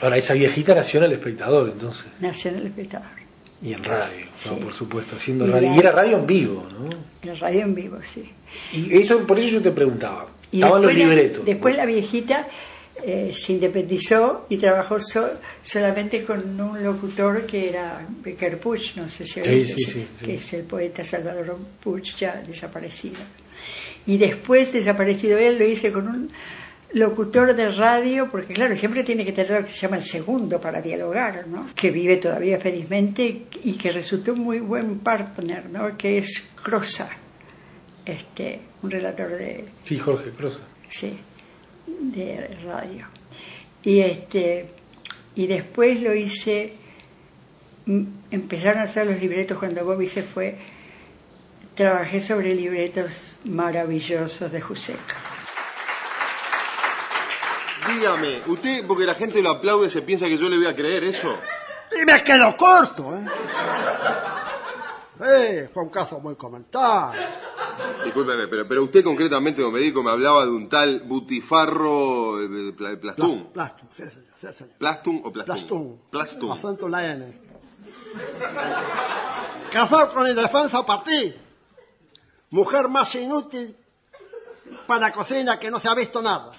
Ahora, 0.00 0.16
esa 0.16 0.34
viejita 0.34 0.74
nació 0.74 1.00
en 1.00 1.06
El 1.06 1.12
Espectador, 1.12 1.70
entonces. 1.70 2.06
Nació 2.20 2.50
en 2.50 2.58
El 2.58 2.66
Espectador. 2.66 3.27
Y 3.62 3.72
en 3.72 3.82
radio, 3.84 4.26
Sí. 4.36 4.50
¿no? 4.50 4.56
por 4.58 4.72
supuesto, 4.72 5.16
haciendo 5.16 5.46
Y 5.46 5.50
radio. 5.50 5.68
la- 5.70 5.76
Y 5.76 5.78
era 5.78 5.92
radio 5.92 6.18
en 6.18 6.26
vivo, 6.26 6.66
¿no? 6.70 6.88
La 7.24 7.34
radio 7.34 7.62
en 7.62 7.74
vivo, 7.74 7.98
sí. 8.02 8.30
Y 8.72 8.96
eso, 8.98 9.26
por 9.26 9.38
eso 9.38 9.48
yo 9.48 9.62
te 9.62 9.72
preguntaba. 9.72 10.28
Y 10.52 10.58
Estaban 10.58 10.82
los 10.82 10.90
después 10.92 11.06
la- 11.08 11.14
libretos. 11.14 11.44
después 11.44 11.76
la 11.76 11.86
viejita 11.86 12.48
eh, 13.04 13.32
se 13.32 13.52
independizó 13.52 14.46
y 14.48 14.56
trabajó 14.56 15.00
so- 15.00 15.30
solamente 15.62 16.24
con 16.24 16.60
un 16.60 16.82
locutor 16.82 17.46
que 17.46 17.68
era 17.68 18.04
Becker 18.24 18.58
Puch, 18.58 18.96
no 18.96 19.08
sé 19.08 19.24
si 19.24 19.38
oíste, 19.40 19.74
sí, 19.76 19.84
sí, 19.84 20.06
sí. 20.18 20.24
que 20.26 20.34
es 20.34 20.52
el 20.54 20.64
poeta 20.64 21.04
Salvador 21.04 21.56
Puch, 21.80 22.16
ya 22.16 22.42
desaparecido. 22.44 23.18
Y 24.06 24.16
después, 24.18 24.72
desaparecido 24.72 25.38
él, 25.38 25.58
lo 25.58 25.64
hice 25.64 25.92
con 25.92 26.08
un 26.08 26.28
locutor 26.92 27.54
de 27.54 27.70
radio, 27.70 28.28
porque 28.30 28.54
claro, 28.54 28.74
siempre 28.76 29.04
tiene 29.04 29.24
que 29.24 29.32
tener 29.32 29.50
lo 29.50 29.66
que 29.66 29.72
se 29.72 29.80
llama 29.80 29.96
el 29.96 30.02
segundo 30.02 30.60
para 30.60 30.80
dialogar, 30.80 31.46
¿no? 31.46 31.66
Que 31.74 31.90
vive 31.90 32.16
todavía 32.16 32.58
felizmente 32.58 33.46
y 33.62 33.76
que 33.76 33.92
resultó 33.92 34.32
un 34.32 34.40
muy 34.40 34.60
buen 34.60 35.00
partner, 35.00 35.68
¿no? 35.68 35.96
Que 35.96 36.18
es 36.18 36.48
Crosa, 36.62 37.10
este, 38.04 38.60
un 38.82 38.90
relator 38.90 39.30
de, 39.30 39.66
Sí, 39.84 39.98
Jorge 39.98 40.30
Crosa. 40.30 40.60
Sí. 40.88 41.18
de 41.86 42.56
radio. 42.64 43.06
Y 43.82 44.00
este 44.00 44.70
y 45.34 45.46
después 45.46 46.00
lo 46.00 46.14
hice 46.14 46.72
mm, 47.86 48.02
empezaron 48.30 48.80
a 48.80 48.84
hacer 48.84 49.06
los 49.06 49.20
libretos 49.20 49.58
cuando 49.58 49.84
Bobby 49.84 50.06
se 50.06 50.22
fue 50.22 50.56
trabajé 51.74 52.20
sobre 52.20 52.54
libretos 52.54 53.38
maravillosos 53.44 54.50
de 54.50 54.60
Juseca. 54.60 55.37
Dígame, 57.94 58.42
usted, 58.46 58.86
porque 58.86 59.04
la 59.04 59.14
gente 59.14 59.40
lo 59.42 59.50
aplaude, 59.50 59.88
se 59.90 60.02
piensa 60.02 60.26
que 60.26 60.36
yo 60.36 60.48
le 60.48 60.56
voy 60.58 60.66
a 60.66 60.74
creer 60.76 61.04
eso. 61.04 61.34
Y 62.00 62.04
me 62.04 62.22
quedo 62.22 62.56
corto, 62.56 63.16
¿eh? 63.16 63.26
Eh, 65.20 65.70
fue 65.72 65.82
un 65.82 65.88
caso 65.90 66.20
muy 66.20 66.36
comentado. 66.36 67.12
Discúlpeme, 68.04 68.46
pero, 68.48 68.68
pero 68.68 68.84
usted 68.84 69.02
concretamente 69.02 69.62
como 69.62 69.76
médico 69.76 70.02
me 70.02 70.10
hablaba 70.10 70.44
de 70.44 70.50
un 70.50 70.68
tal 70.68 71.00
Butifarro 71.00 72.40
eh, 72.42 72.72
Pla- 72.76 72.96
Plastún. 73.00 73.50
Plastum, 73.52 73.88
sí, 73.92 74.02
señor, 74.04 74.24
sí, 74.36 74.46
señor. 74.52 74.74
¿Plastún 74.78 75.22
o 75.24 75.32
Plastún? 75.32 75.46
Plastum. 75.56 75.98
Plastún. 76.10 76.50
Acento 76.52 76.86
en 76.86 76.92
la 76.92 77.12
N. 77.12 77.40
Casado 79.72 80.12
con 80.12 80.26
indefensa 80.28 80.84
para 80.84 81.02
ti. 81.02 81.34
Mujer 82.50 82.88
más 82.88 83.14
inútil 83.16 83.76
para 84.86 85.00
la 85.00 85.12
cocina 85.12 85.58
que 85.58 85.70
no 85.70 85.78
se 85.78 85.88
ha 85.88 85.94
visto 85.94 86.22
nada. 86.22 86.52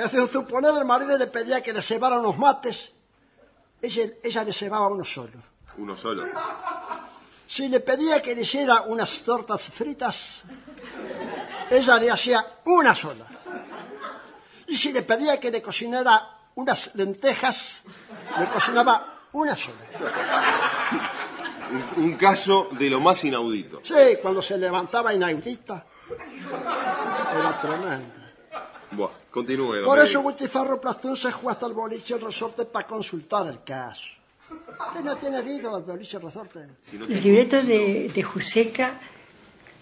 Que 0.00 0.08
sin 0.08 0.26
suponer 0.28 0.74
el 0.78 0.86
marido 0.86 1.18
le 1.18 1.26
pedía 1.26 1.62
que 1.62 1.74
le 1.74 1.82
cebara 1.82 2.18
unos 2.18 2.38
mates, 2.38 2.90
ella, 3.82 4.04
ella 4.22 4.44
le 4.44 4.52
cebaba 4.54 4.88
uno 4.88 5.04
solo. 5.04 5.36
Uno 5.76 5.94
solo. 5.94 6.26
Si 7.46 7.68
le 7.68 7.80
pedía 7.80 8.22
que 8.22 8.34
le 8.34 8.40
hiciera 8.40 8.80
unas 8.86 9.20
tortas 9.20 9.60
fritas, 9.68 10.44
ella 11.68 11.98
le 11.98 12.10
hacía 12.10 12.46
una 12.64 12.94
sola. 12.94 13.26
Y 14.68 14.76
si 14.78 14.90
le 14.90 15.02
pedía 15.02 15.38
que 15.38 15.50
le 15.50 15.60
cocinara 15.60 16.34
unas 16.54 16.94
lentejas, 16.94 17.82
le 18.38 18.46
cocinaba 18.46 19.26
una 19.32 19.54
sola. 19.54 19.84
Un, 21.96 22.04
un 22.04 22.16
caso 22.16 22.68
de 22.72 22.88
lo 22.88 23.00
más 23.00 23.22
inaudito. 23.24 23.80
Sí, 23.82 24.16
cuando 24.22 24.40
se 24.40 24.56
levantaba 24.56 25.12
inaudita, 25.12 25.84
era 27.38 27.60
tremendo. 27.60 28.19
Buah, 28.92 29.10
continúe, 29.30 29.84
Por 29.84 29.98
eso 29.98 30.18
médico. 30.18 30.22
Butifarro 30.22 30.80
Plastún 30.80 31.16
se 31.16 31.30
fue 31.30 31.52
hasta 31.52 31.66
el 31.66 31.72
boliche 31.74 32.14
el 32.14 32.20
resorte 32.20 32.64
para 32.64 32.86
consultar 32.86 33.46
el 33.46 33.62
caso. 33.62 34.20
¿Usted 34.50 35.00
no 35.04 35.16
tiene 35.16 35.38
ido 35.52 35.76
al 35.76 35.82
boliche 35.82 36.18
resorte? 36.18 36.58
Los 36.92 37.08
libretos 37.22 37.64
de, 37.66 38.10
de 38.12 38.22
Juseca, 38.22 38.98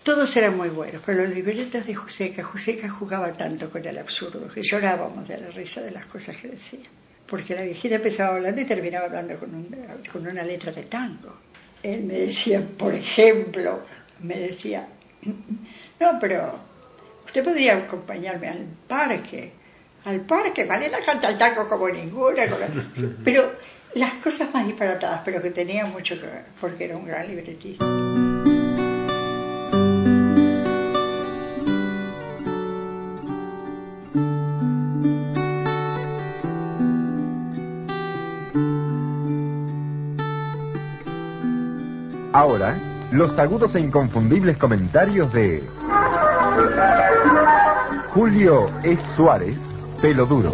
todos 0.03 0.37
eran 0.37 0.57
muy 0.57 0.69
buenos, 0.69 1.03
pero 1.07 1.25
los 1.25 1.35
libretos 1.35 1.87
de 1.87 1.95
Juseca, 1.95 2.43
Juseca 2.43 2.88
jugaba 2.91 3.33
tanto 3.33 3.71
con 3.71 3.85
el 3.87 3.97
absurdo 3.99 4.47
que 4.53 4.62
llorábamos 4.62 5.27
de 5.27 5.38
la 5.38 5.49
risa 5.49 5.81
de 5.81 5.91
las 5.93 6.05
cosas 6.07 6.37
que 6.37 6.49
decía. 6.49 6.81
Porque 7.27 7.55
la 7.55 7.62
viejita 7.62 7.95
empezaba 7.97 8.37
hablando 8.37 8.61
y 8.61 8.65
terminaba 8.67 9.07
hablando 9.07 9.38
con, 9.38 9.55
un- 9.55 9.77
con 10.12 10.27
una 10.27 10.43
letra 10.43 10.71
de 10.73 10.83
tango. 10.85 11.35
Él 11.83 12.05
me 12.05 12.15
decía, 12.15 12.62
por 12.77 12.95
ejemplo, 12.95 13.81
me 14.21 14.38
decía, 14.38 14.87
no, 16.00 16.19
pero 16.21 16.59
usted 17.28 17.44
podría 17.44 17.76
acompañarme 17.76 18.49
al 18.49 18.66
parque. 18.87 19.52
Al 20.04 20.20
parque, 20.23 20.64
Malena 20.64 20.99
canta 21.04 21.28
el 21.28 21.38
tango 21.38 21.66
como 21.68 21.88
ninguna. 21.88 22.47
con 22.49 22.61
la- 22.61 22.68
Pero 23.25 23.52
las 23.94 24.14
cosas 24.14 24.52
más 24.52 24.66
disparatadas, 24.66 25.20
pero 25.25 25.40
que 25.40 25.50
tenían 25.50 25.90
mucho 25.92 26.16
que 26.18 26.26
ver, 26.26 26.44
porque 26.61 26.85
era 26.85 26.97
un 26.97 27.06
gran 27.06 27.26
libretista. 27.28 27.85
Ahora, 42.33 42.76
los 43.11 43.37
agudos 43.38 43.74
e 43.74 43.81
inconfundibles 43.81 44.57
comentarios 44.59 45.33
de 45.33 45.62
Julio 48.18 48.66
E. 48.83 48.98
Suárez, 49.14 49.57
pelo 50.02 50.26
duro. 50.26 50.52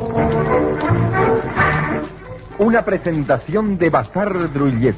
Una 2.59 2.85
presentación 2.85 3.79
de 3.79 3.89
Bazar 3.89 4.53
Drullet, 4.53 4.95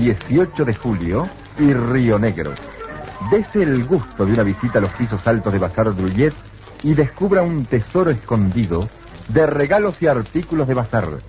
18 0.00 0.64
de 0.64 0.74
julio 0.74 1.28
y 1.60 1.72
Río 1.72 2.18
Negro. 2.18 2.50
Dese 3.30 3.62
el 3.62 3.84
gusto 3.84 4.26
de 4.26 4.32
una 4.32 4.42
visita 4.42 4.80
a 4.80 4.82
los 4.82 4.90
pisos 4.94 5.24
altos 5.28 5.52
de 5.52 5.60
Bazar 5.60 5.94
Drullet 5.94 6.34
y 6.82 6.94
descubra 6.94 7.42
un 7.42 7.64
tesoro 7.66 8.10
escondido 8.10 8.88
de 9.28 9.46
regalos 9.46 10.02
y 10.02 10.08
artículos 10.08 10.66
de 10.66 10.74
Bazar, 10.74 11.20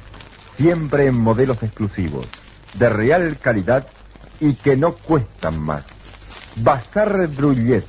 siempre 0.57 1.05
en 1.05 1.19
modelos 1.19 1.61
exclusivos, 1.61 2.25
de 2.79 2.89
real 2.89 3.37
calidad 3.39 3.85
y 4.39 4.55
que 4.55 4.75
no 4.75 4.93
cuestan 4.93 5.59
más. 5.59 5.83
Bazar 6.55 7.29
Drullet, 7.29 7.85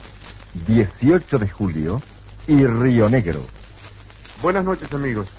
18 0.67 1.39
de 1.39 1.49
julio 1.49 2.03
y 2.51 2.67
Río 2.67 3.09
Negro. 3.09 3.41
Buenas 4.43 4.65
noches 4.65 4.93
amigos. 4.93 5.33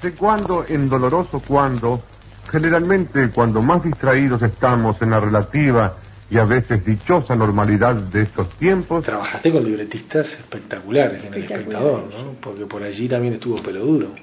¿De 0.00 0.12
cuándo 0.12 0.64
en 0.68 0.88
doloroso 0.88 1.42
cuándo? 1.44 2.00
Generalmente 2.48 3.28
cuando 3.30 3.60
más 3.60 3.82
distraídos 3.82 4.40
estamos 4.42 5.02
en 5.02 5.10
la 5.10 5.18
relativa 5.18 5.96
y 6.30 6.38
a 6.38 6.44
veces 6.44 6.84
dichosa 6.84 7.34
normalidad 7.34 7.96
de 7.96 8.22
estos 8.22 8.50
tiempos. 8.50 9.04
Trabajaste 9.04 9.50
con 9.50 9.64
libretistas 9.64 10.34
espectaculares 10.34 11.24
en 11.24 11.34
el 11.34 11.42
espectador, 11.42 12.08
¿no? 12.08 12.32
Porque 12.40 12.66
por 12.66 12.84
allí 12.84 13.08
también 13.08 13.34
estuvo 13.34 13.60
pelo 13.60 13.84
duro. 13.84 14.14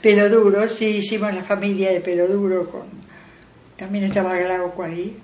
Pelo 0.00 0.28
Duro, 0.28 0.68
sí, 0.68 0.98
hicimos 0.98 1.34
la 1.34 1.42
familia 1.42 1.90
de 1.90 2.00
Pelo 2.00 2.28
Duro 2.28 2.68
con... 2.70 2.82
También 3.76 4.04
estaba 4.04 4.36
Glauco 4.36 4.84
ahí. 4.84 5.16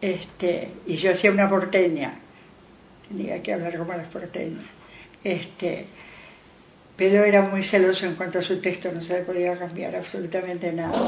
Este, 0.00 0.68
y 0.86 0.96
yo 0.96 1.12
hacía 1.12 1.30
una 1.30 1.48
porteña. 1.48 2.18
Tenía 3.06 3.40
que 3.40 3.52
hablar 3.52 3.78
como 3.78 3.92
las 3.92 4.08
porteñas. 4.08 4.81
Este, 5.24 5.86
Pelo 6.96 7.24
era 7.24 7.42
muy 7.42 7.62
celoso 7.62 8.06
en 8.06 8.14
cuanto 8.14 8.38
a 8.38 8.42
su 8.42 8.60
texto, 8.60 8.90
no 8.92 9.02
se 9.02 9.14
le 9.14 9.20
podía 9.22 9.58
cambiar 9.58 9.94
absolutamente 9.96 10.72
nada. 10.72 10.98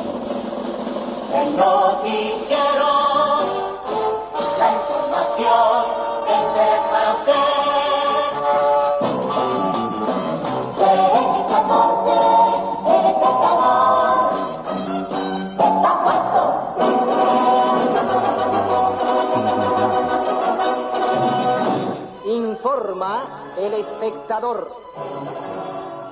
El 23.58 23.74
espectador. 23.74 24.70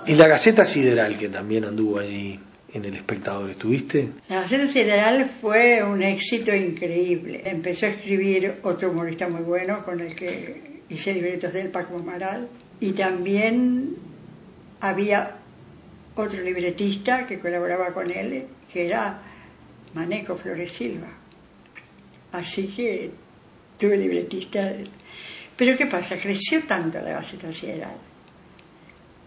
Y 0.07 0.15
la 0.15 0.29
Gaceta 0.29 0.65
Sideral, 0.65 1.17
que 1.17 1.29
también 1.29 1.65
anduvo 1.65 1.99
allí 1.99 2.39
en 2.73 2.85
el 2.85 2.97
espectador, 2.97 3.51
¿estuviste? 3.51 4.09
La 4.29 4.43
Gaceta 4.43 4.67
Sideral 4.67 5.31
fue 5.41 5.83
un 5.83 6.03
éxito 6.03 6.55
increíble. 6.55 7.43
Empezó 7.45 7.87
a 7.87 7.91
escribir 7.91 8.61
otro 8.63 8.91
humorista 8.91 9.29
muy 9.29 9.43
bueno 9.43 9.85
con 9.85 10.01
el 10.01 10.15
que 10.15 10.83
hice 10.89 11.15
libretos 11.15 11.53
de 11.53 11.63
él, 11.63 11.69
Paco 11.69 11.97
Amaral. 11.97 12.49
Y 12.81 12.93
también 12.93 13.97
había 14.81 15.37
otro 16.17 16.41
libretista 16.41 17.27
que 17.27 17.39
colaboraba 17.39 17.93
con 17.93 18.11
él, 18.11 18.47
que 18.73 18.87
era 18.87 19.23
Maneco 19.95 20.37
Flores 20.37 20.73
Silva. 20.73 21.09
Así 22.33 22.69
que 22.69 23.11
tuve 23.79 23.97
libretista. 23.97 24.73
Pero 25.57 25.77
¿qué 25.77 25.87
pasa? 25.87 26.17
Creció 26.19 26.63
tanto 26.65 26.99
la 27.01 27.13
Gaceta 27.13 27.53
Sideral 27.53 27.97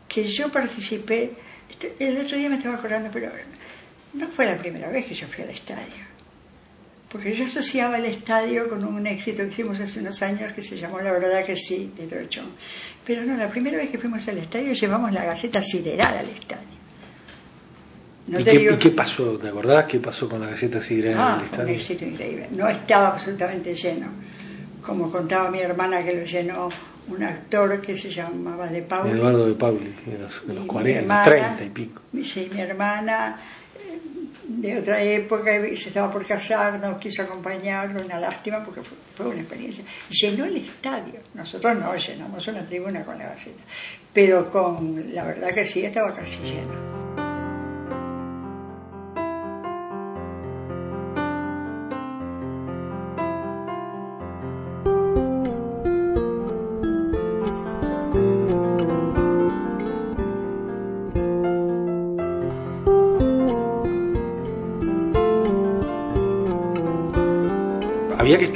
que 0.07 0.25
yo 0.27 0.51
participé. 0.51 1.31
este- 1.69 1.95
El 1.99 2.17
otro 2.17 2.37
día 2.37 2.47
me 2.49 2.57
estaba 2.57 2.75
acordando, 2.75 3.09
pero 3.11 3.29
no 4.13 4.27
fue 4.27 4.45
la 4.45 4.57
primera 4.57 4.89
vez 4.89 5.05
que 5.05 5.13
yo 5.13 5.27
fui 5.27 5.43
al 5.43 5.49
estadio. 5.49 6.05
Porque 7.11 7.33
yo 7.33 7.45
asociaba 7.45 7.97
el 7.97 8.05
estadio 8.05 8.67
con 8.67 8.83
un 8.83 9.07
éxito 9.07 9.43
que 9.43 9.49
hicimos 9.49 9.79
hace 9.79 9.99
unos 9.99 10.21
años 10.21 10.51
que 10.53 10.61
se 10.61 10.77
llamó 10.77 10.99
La 11.01 11.11
verdad 11.13 11.45
que 11.45 11.55
sí, 11.55 11.91
de 11.97 12.07
Trochón. 12.07 12.49
Pero 13.05 13.23
no, 13.23 13.35
la 13.37 13.47
primera 13.49 13.77
vez 13.77 13.89
que 13.89 13.97
fuimos 13.97 14.27
al 14.27 14.37
estadio 14.39 14.73
llevamos 14.73 15.11
la 15.13 15.23
Gaceta 15.25 15.61
Sideral 15.63 16.17
al 16.17 16.29
estadio. 16.29 16.75
No 18.27 18.39
¿Y, 18.39 18.43
qué, 18.43 18.57
digo 18.57 18.73
y 18.73 18.77
qué 18.77 18.89
pasó? 18.89 19.37
¿Te 19.37 19.47
acordás 19.49 19.85
qué 19.85 19.99
pasó 19.99 20.27
con 20.27 20.41
la 20.41 20.47
Gaceta 20.49 20.81
Sideral 20.81 21.13
en 21.13 21.19
Ah, 21.19 21.27
el 21.27 21.33
fue 21.35 21.39
un 21.39 21.45
estadio? 21.69 21.75
éxito 21.75 22.05
increíble. 22.05 22.47
No 22.51 22.67
estaba 22.67 23.09
absolutamente 23.09 23.75
lleno. 23.75 24.07
Como 24.85 25.11
contaba 25.11 25.49
mi 25.49 25.59
hermana 25.59 26.03
que 26.03 26.13
lo 26.13 26.23
llenó 26.25 26.69
un 27.07 27.23
actor 27.23 27.81
que 27.81 27.95
se 27.97 28.09
llamaba 28.09 28.67
De 28.67 28.81
Pauli. 28.81 29.11
Eduardo 29.11 29.47
de 29.47 29.53
Pauli, 29.55 29.93
de 30.05 30.17
los, 30.19 30.41
de 30.47 30.53
los 30.53 30.57
Y 30.57 30.61
mi 30.61 30.67
40, 30.67 30.99
hermana- 31.01 31.23
30 31.25 31.63
y 31.63 31.69
pico. 31.69 32.01
Sí, 32.23 32.49
mi 32.53 32.61
hermana, 32.61 33.39
eh, 33.75 33.99
de 34.47 34.77
otra 34.79 35.01
época 35.01 35.51
se 35.75 35.89
estaba 35.89 36.11
por 36.11 36.25
casar, 36.25 36.79
nos 36.79 36.97
quiso 36.99 37.23
acompañar, 37.23 37.89
una 37.95 38.19
lástima 38.19 38.63
porque 38.63 38.81
fue, 38.81 38.97
fue 39.15 39.27
una 39.27 39.39
experiencia. 39.41 39.83
Llenó 40.09 40.45
el 40.45 40.57
estadio, 40.57 41.19
nosotros 41.33 41.77
no 41.79 41.95
llenamos 41.95 42.47
una 42.47 42.65
tribuna 42.65 43.03
con 43.03 43.17
la 43.17 43.25
Gaceta, 43.29 43.63
pero 44.13 44.49
con 44.49 45.13
la 45.13 45.23
verdad 45.25 45.49
que 45.53 45.65
sí 45.65 45.83
estaba 45.85 46.13
casi 46.13 46.37
lleno. 46.43 47.24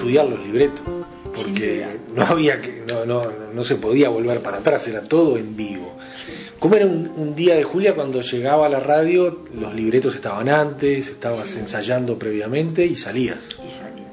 Estudiar 0.10 0.26
los 0.28 0.39
libretos 0.45 0.82
porque 1.36 1.86
no 2.15 2.24
había 2.26 2.60
que 2.60 2.84
no, 2.88 3.06
no, 3.06 3.32
no 3.54 3.63
se 3.63 3.76
podía 3.76 4.10
volver 4.10 4.41
para 4.41 4.58
atrás 4.58 4.88
era 4.88 5.02
todo 5.02 5.38
en 5.38 5.56
vivo 5.56 5.95
¿Cómo 6.58 6.76
era 6.76 6.86
un, 6.88 7.10
un 7.15 7.36
día 7.36 7.56
de 7.56 7.63
Julia 7.63 7.95
cuando 7.95 8.19
llegaba 8.22 8.65
a 8.65 8.69
la 8.69 8.82
radio? 8.82 9.45
Los 9.54 9.74
libretos 9.74 10.13
estaban 10.15 10.50
antes, 10.50 11.08
estabas 11.08 11.39
Sí. 11.48 11.60
ensayando 11.60 12.17
previamente 12.19 12.86
y 12.86 12.98
salías. 12.98 13.38
y 13.65 13.72
salí. 13.72 14.04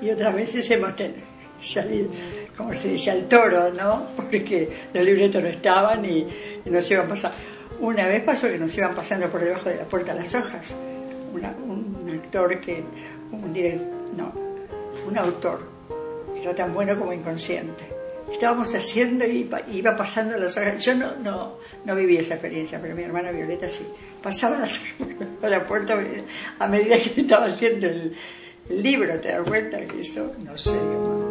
Y 0.00 0.10
otras 0.10 0.34
veces 0.34 0.70
hemos 0.70 0.96
tenido 0.96 1.18
salir, 1.60 2.08
como 2.56 2.72
se 2.72 2.88
dice, 2.88 3.10
al 3.10 3.28
toro, 3.28 3.70
¿no? 3.74 4.06
Porque 4.16 4.70
los 4.94 5.04
libretos 5.04 5.42
no 5.42 5.48
estaban 5.50 6.06
y, 6.06 6.26
y 6.64 6.70
nos 6.70 6.90
iban 6.90 7.06
pasando. 7.06 7.36
Una 7.80 8.06
vez 8.08 8.22
pasó 8.24 8.48
que 8.48 8.56
nos 8.56 8.74
iban 8.78 8.94
pasando 8.94 9.28
por 9.28 9.42
debajo 9.44 9.68
de 9.68 9.76
la 9.76 9.84
puerta 9.84 10.14
las 10.14 10.34
hojas. 10.34 10.74
Una- 11.34 11.54
un 11.66 12.08
actor 12.14 12.62
que, 12.62 12.82
un 13.30 13.52
direct, 13.52 13.82
no, 14.16 14.32
un 15.08 15.18
autor, 15.18 15.60
era 16.40 16.54
tan 16.54 16.74
bueno 16.74 16.98
como 16.98 17.12
inconsciente. 17.12 17.84
Estábamos 18.32 18.74
haciendo 18.74 19.24
y 19.26 19.48
iba 19.72 19.96
pasando 19.96 20.36
las 20.36 20.56
hojas. 20.56 20.84
Yo 20.84 20.94
no, 20.94 21.16
no, 21.16 21.56
no 21.84 21.96
viví 21.96 22.18
esa 22.18 22.34
experiencia, 22.34 22.78
pero 22.80 22.94
mi 22.94 23.02
hermana 23.02 23.32
Violeta 23.32 23.70
sí. 23.70 23.86
Pasaba 24.22 24.58
las 24.58 24.78
por 25.40 25.50
la 25.50 25.66
puerta 25.66 25.98
a 26.58 26.68
medida 26.68 26.98
que 26.98 27.22
estaba 27.22 27.46
haciendo 27.46 27.86
el, 27.86 28.14
el 28.68 28.82
libro, 28.82 29.18
te 29.20 29.28
das 29.28 29.48
cuenta 29.48 29.80
que 29.86 30.02
eso 30.02 30.34
no 30.44 30.56
sé. 30.56 31.27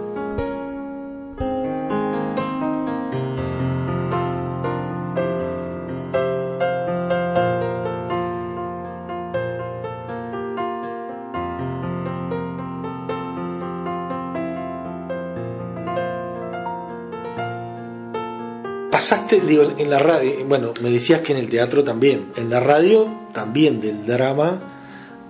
Pasaste, 19.10 19.39
digo, 19.39 19.63
en 19.78 19.89
la 19.89 20.00
radio, 20.00 20.46
bueno, 20.46 20.74
me 20.82 20.89
decías 20.89 21.22
que 21.22 21.32
en 21.32 21.39
el 21.39 21.48
teatro 21.48 21.82
también, 21.82 22.34
en 22.36 22.50
la 22.50 22.60
radio 22.60 23.08
también 23.32 23.80
del 23.80 24.06
drama 24.06 24.60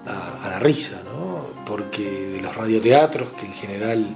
a, 0.04 0.48
a 0.48 0.50
la 0.50 0.58
risa, 0.58 1.04
¿no? 1.06 1.46
Porque 1.64 2.02
de 2.02 2.42
los 2.42 2.56
radioteatros, 2.56 3.30
que 3.34 3.46
en 3.46 3.54
general 3.54 4.16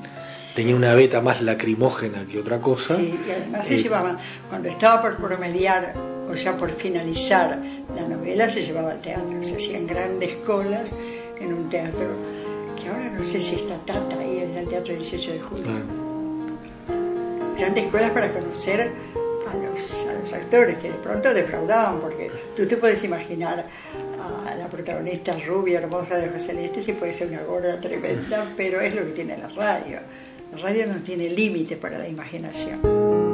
tenía 0.56 0.76
una 0.76 0.96
beta 0.96 1.22
más 1.22 1.44
lacrimógena 1.44 2.26
que 2.26 2.40
otra 2.40 2.60
cosa, 2.60 2.96
Sí, 2.96 3.20
y 3.28 3.32
además 3.32 3.68
se 3.68 3.76
eh, 3.76 3.78
llevaba, 3.78 4.18
cuando 4.50 4.68
estaba 4.68 5.00
por 5.00 5.18
promediar 5.18 5.94
o 6.28 6.34
ya 6.34 6.58
por 6.58 6.72
finalizar 6.72 7.62
la 7.96 8.08
novela, 8.08 8.50
se 8.50 8.64
llevaba 8.64 8.94
al 8.94 9.02
teatro, 9.02 9.44
se 9.44 9.58
hacían 9.58 9.86
grandes 9.86 10.38
colas 10.38 10.92
en 11.40 11.54
un 11.54 11.70
teatro 11.70 12.08
que 12.82 12.90
ahora 12.90 13.12
no 13.12 13.24
sé 13.24 13.40
si 13.40 13.58
está 13.58 13.78
Tata 13.86 14.18
ahí 14.18 14.40
en 14.40 14.58
el 14.58 14.68
Teatro 14.68 14.96
18 14.96 15.34
de 15.34 15.40
Julio. 15.40 15.72
Grandes 17.60 17.92
colas 17.92 18.10
para 18.10 18.32
conocer 18.32 18.92
a 19.52 19.56
los, 19.56 20.08
a 20.08 20.14
los 20.14 20.34
actores 20.34 20.78
que 20.80 20.92
de 20.92 20.98
pronto 20.98 21.34
defraudaban, 21.34 22.00
porque 22.00 22.32
tú 22.56 22.66
te 22.66 22.78
puedes 22.78 23.04
imaginar 23.04 23.68
a 24.46 24.56
la 24.56 24.68
protagonista 24.68 25.38
rubia, 25.46 25.80
hermosa 25.80 26.18
de 26.18 26.30
José 26.30 26.48
Celeste, 26.48 26.84
si 26.84 26.94
puede 26.94 27.14
ser 27.14 27.28
una 27.28 27.44
gorda 27.44 27.80
tremenda, 27.80 28.52
pero 28.56 28.82
es 28.82 28.96
lo 28.96 29.04
que 29.06 29.12
tiene 29.12 29.38
la 29.38 29.48
radio. 29.50 30.00
La 30.54 30.62
radio 30.62 30.88
no 30.88 31.02
tiene 31.02 31.30
límite 31.30 31.78
para 31.78 31.98
la 31.98 32.08
imaginación. 32.08 33.31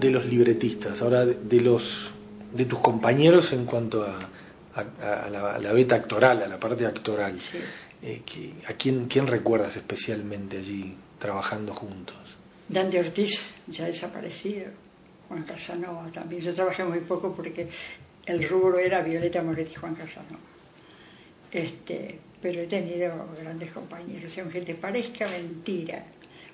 De, 0.00 0.10
los 0.10 0.24
libretistas, 0.26 1.00
ahora 1.02 1.26
de, 1.26 1.34
de 1.34 1.60
los 1.60 2.10
de 2.54 2.64
tus 2.64 2.78
compañeros 2.80 3.52
en 3.52 3.64
cuanto 3.64 4.02
a, 4.04 4.18
a- 4.74 5.26
a 5.26 5.30
la, 5.30 5.54
a 5.54 5.58
la 5.58 5.72
beta 5.72 5.94
actoral, 5.94 6.42
a 6.42 6.48
la 6.48 6.58
parte 6.58 6.84
actoral. 6.86 7.38
Eh, 8.02 8.22
que- 8.24 8.54
¿A 8.66 8.72
quién, 8.74 9.06
quién 9.06 9.26
recuerdas 9.26 9.76
especialmente 9.76 10.58
allí 10.58 10.96
trabajando 11.18 11.74
juntos? 11.74 12.16
Dante 12.68 12.98
Ortiz 12.98 13.40
ya 13.66 13.84
desaparecido, 13.86 14.66
Juan 15.28 15.42
Casanova 15.44 16.08
también. 16.12 16.40
Yo 16.42 16.54
trabajé 16.54 16.82
muy 16.84 17.00
poco 17.00 17.34
porque 17.34 17.68
el 18.26 18.48
rubro 18.48 18.78
era 18.78 19.02
Violeta 19.02 19.42
Moretti 19.42 19.72
y 19.72 19.76
Juan 19.76 19.94
Casanova. 19.94 20.38
Este, 21.52 22.18
pero 22.40 22.60
he 22.60 22.66
tenido 22.66 23.12
grandes 23.40 23.72
compañeros, 23.72 24.36
y 24.36 24.40
aunque 24.40 24.60
te 24.62 24.74
parezca 24.74 25.26
mentira, 25.28 26.04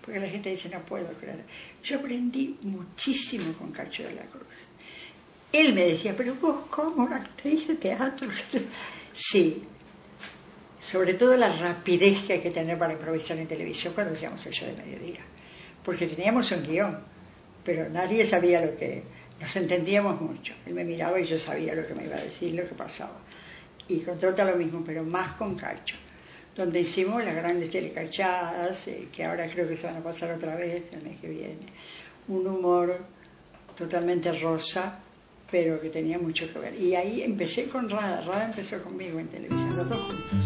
porque 0.07 0.21
la 0.21 0.29
gente 0.29 0.51
dice 0.51 0.69
no 0.69 0.81
puedo 0.83 1.09
creer. 1.15 1.45
Yo 1.83 1.99
aprendí 1.99 2.57
muchísimo 2.63 3.53
con 3.55 3.73
Cacho 3.73 4.05
de 4.05 4.15
la 4.15 4.23
Cruz. 4.23 4.65
Él 5.53 5.75
me 5.75 5.85
decía, 5.85 6.15
pero 6.17 6.37
vos 6.37 6.67
como 6.71 7.05
una 7.05 7.17
actriz 7.17 7.69
de 7.69 7.75
teatro. 7.75 8.29
Sí, 9.19 9.63
sobre 10.79 11.15
todo 11.15 11.39
la 11.39 11.51
rapidez 11.57 12.25
que 12.27 12.35
hay 12.35 12.41
que 12.41 12.51
tener 12.51 12.79
para 12.79 12.93
improvisar 12.93 13.39
en 13.39 13.49
televisión 13.49 13.95
cuando 13.95 14.13
hacíamos 14.13 14.45
el 14.45 14.53
de 14.53 14.83
mediodía. 14.85 15.21
Porque 15.83 16.07
teníamos 16.07 16.53
un 16.53 16.63
guion, 16.63 16.99
pero 17.65 17.89
nadie 17.89 18.25
sabía 18.27 18.61
lo 18.61 18.77
que... 18.77 19.03
Nos 19.41 19.57
entendíamos 19.57 20.21
mucho. 20.21 20.53
Él 20.67 20.75
me 20.75 20.85
miraba 20.85 21.19
y 21.19 21.25
yo 21.25 21.39
sabía 21.39 21.75
lo 21.75 21.87
que 21.87 21.95
me 21.95 22.05
iba 22.05 22.17
a 22.17 22.21
decir, 22.21 22.55
lo 22.55 22.69
que 22.69 22.75
pasaba. 22.75 23.19
Y 23.89 24.01
con 24.01 24.19
Trota 24.19 24.45
lo 24.45 24.57
mismo, 24.57 24.83
pero 24.85 25.03
más 25.03 25.33
con 25.33 25.57
Cacho, 25.57 25.97
donde 26.57 26.81
hicimos 26.81 27.23
las 27.23 27.35
grandes 27.35 27.71
telecachadas, 27.71 28.89
eh, 28.89 29.09
que 29.13 29.25
ahora 29.25 29.49
creo 29.51 29.69
que 29.69 29.77
se 29.77 29.87
van 29.87 29.97
a 29.97 30.03
pasar 30.03 30.31
otra 30.33 30.57
vez 30.57 30.85
el 30.93 31.03
mes 31.03 31.21
que 31.21 31.29
viene. 31.29 31.59
Un 32.29 32.47
humor 32.47 32.99
totalmente 33.77 34.33
rosa, 34.33 34.99
pero 35.51 35.81
que 35.81 35.91
tenía 35.91 36.19
mucho 36.19 36.51
que 36.53 36.59
ver. 36.59 36.81
Y 36.81 36.95
ahí 36.95 37.23
empecé 37.23 37.69
con 37.69 37.91
Rada, 37.91 38.23
Rada 38.23 38.47
empezó 38.47 38.83
conmigo 38.83 39.21
en 39.21 39.29
televisión, 39.29 39.77
los 39.77 39.89
dos 39.89 40.01
juntos. 40.01 40.46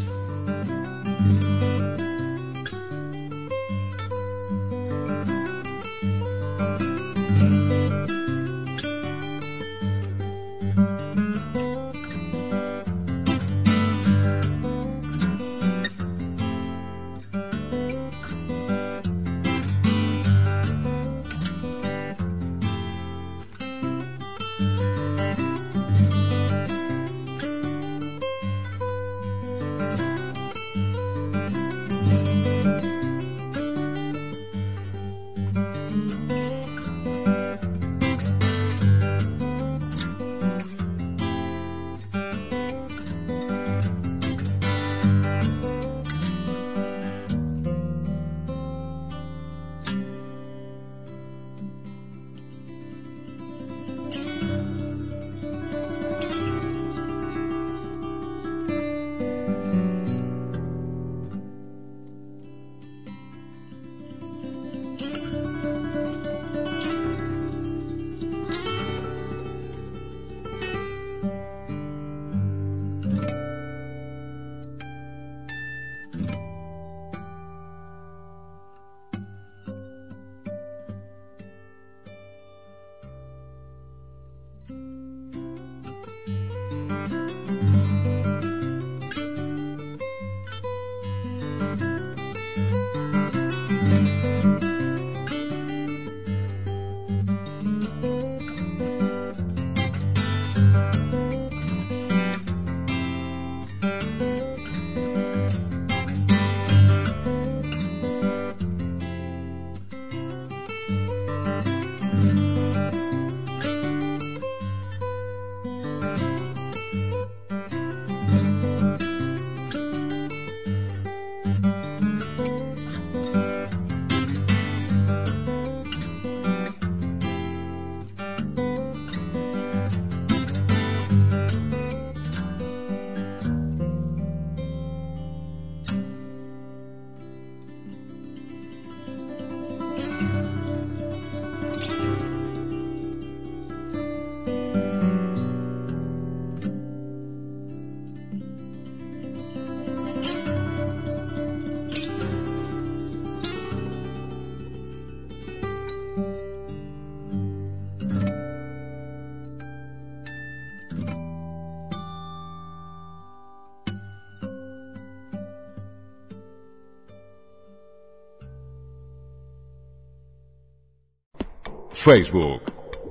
Facebook, 172.03 172.63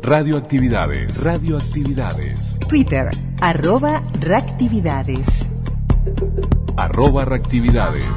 Radioactividades, 0.02 1.21
Radioactividades, 1.21 2.58
Twitter, 2.67 3.12
arroba 3.39 4.02
reactividades. 4.19 5.45
arroba 6.75 7.23
reactividades. 7.23 8.08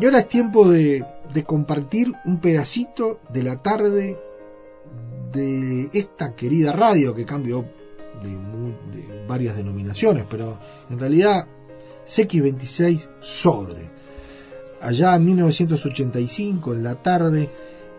Y 0.00 0.04
ahora 0.06 0.20
es 0.20 0.28
tiempo 0.28 0.70
de, 0.70 1.04
de 1.32 1.44
compartir 1.44 2.12
un 2.24 2.40
pedacito 2.40 3.20
de 3.30 3.42
la 3.42 3.62
tarde 3.62 4.18
de 5.32 5.90
esta 5.92 6.34
querida 6.34 6.72
radio 6.72 7.14
que 7.14 7.24
cambió 7.24 7.64
de, 8.22 9.26
varias 9.26 9.56
denominaciones, 9.56 10.24
pero 10.28 10.58
en 10.88 10.98
realidad 10.98 11.46
CX26 12.06 13.08
Sodre. 13.20 13.90
Allá 14.80 15.14
en 15.16 15.26
1985, 15.26 16.72
en 16.72 16.82
la 16.82 16.94
tarde, 17.02 17.50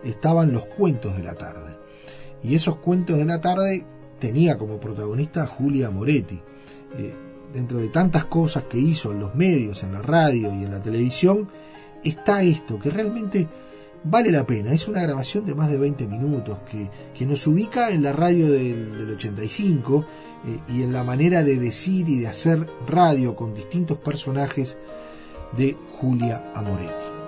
estaban 0.04 0.52
los 0.52 0.66
cuentos 0.66 1.16
de 1.16 1.24
la 1.24 1.36
tarde. 1.36 1.78
Y 2.42 2.56
esos 2.56 2.78
cuentos 2.78 3.18
de 3.18 3.26
la 3.26 3.42
tarde 3.42 3.86
tenía 4.20 4.58
como 4.58 4.80
protagonista 4.80 5.44
a 5.44 5.48
Julia 5.48 5.90
Moretti. 5.90 6.42
Eh, 6.98 7.14
dentro 7.54 7.80
de 7.80 7.90
tantas 7.90 8.26
cosas 8.26 8.64
que 8.64 8.78
hizo 8.78 9.12
en 9.12 9.20
los 9.20 9.36
medios, 9.36 9.84
en 9.84 9.94
la 9.94 10.02
radio 10.02 10.54
y 10.54 10.64
en 10.64 10.72
la 10.72 10.82
televisión, 10.82 11.50
está 12.04 12.44
esto 12.44 12.80
que 12.80 12.90
realmente 12.90 13.48
vale 14.04 14.32
la 14.32 14.46
pena. 14.46 14.74
Es 14.74 14.88
una 14.88 15.02
grabación 15.02 15.46
de 15.46 15.56
más 15.56 15.70
de 15.70 15.78
20 15.78 16.08
minutos 16.08 16.60
que, 16.70 16.90
que 17.14 17.26
nos 17.26 17.46
ubica 17.48 17.90
en 17.92 18.04
la 18.04 18.14
radio 18.14 18.52
del, 18.52 18.98
del 18.98 19.12
85 19.12 20.06
eh, 20.46 20.60
y 20.70 20.84
en 20.84 20.94
la 20.94 21.04
manera 21.04 21.44
de 21.44 21.58
decir 21.58 22.08
y 22.10 22.20
de 22.20 22.28
hacer 22.28 22.66
radio 22.88 23.36
con 23.36 23.54
distintos 23.54 23.98
personajes 23.98 24.78
de 25.58 25.76
Julia 26.00 26.52
Amoretti. 26.56 27.19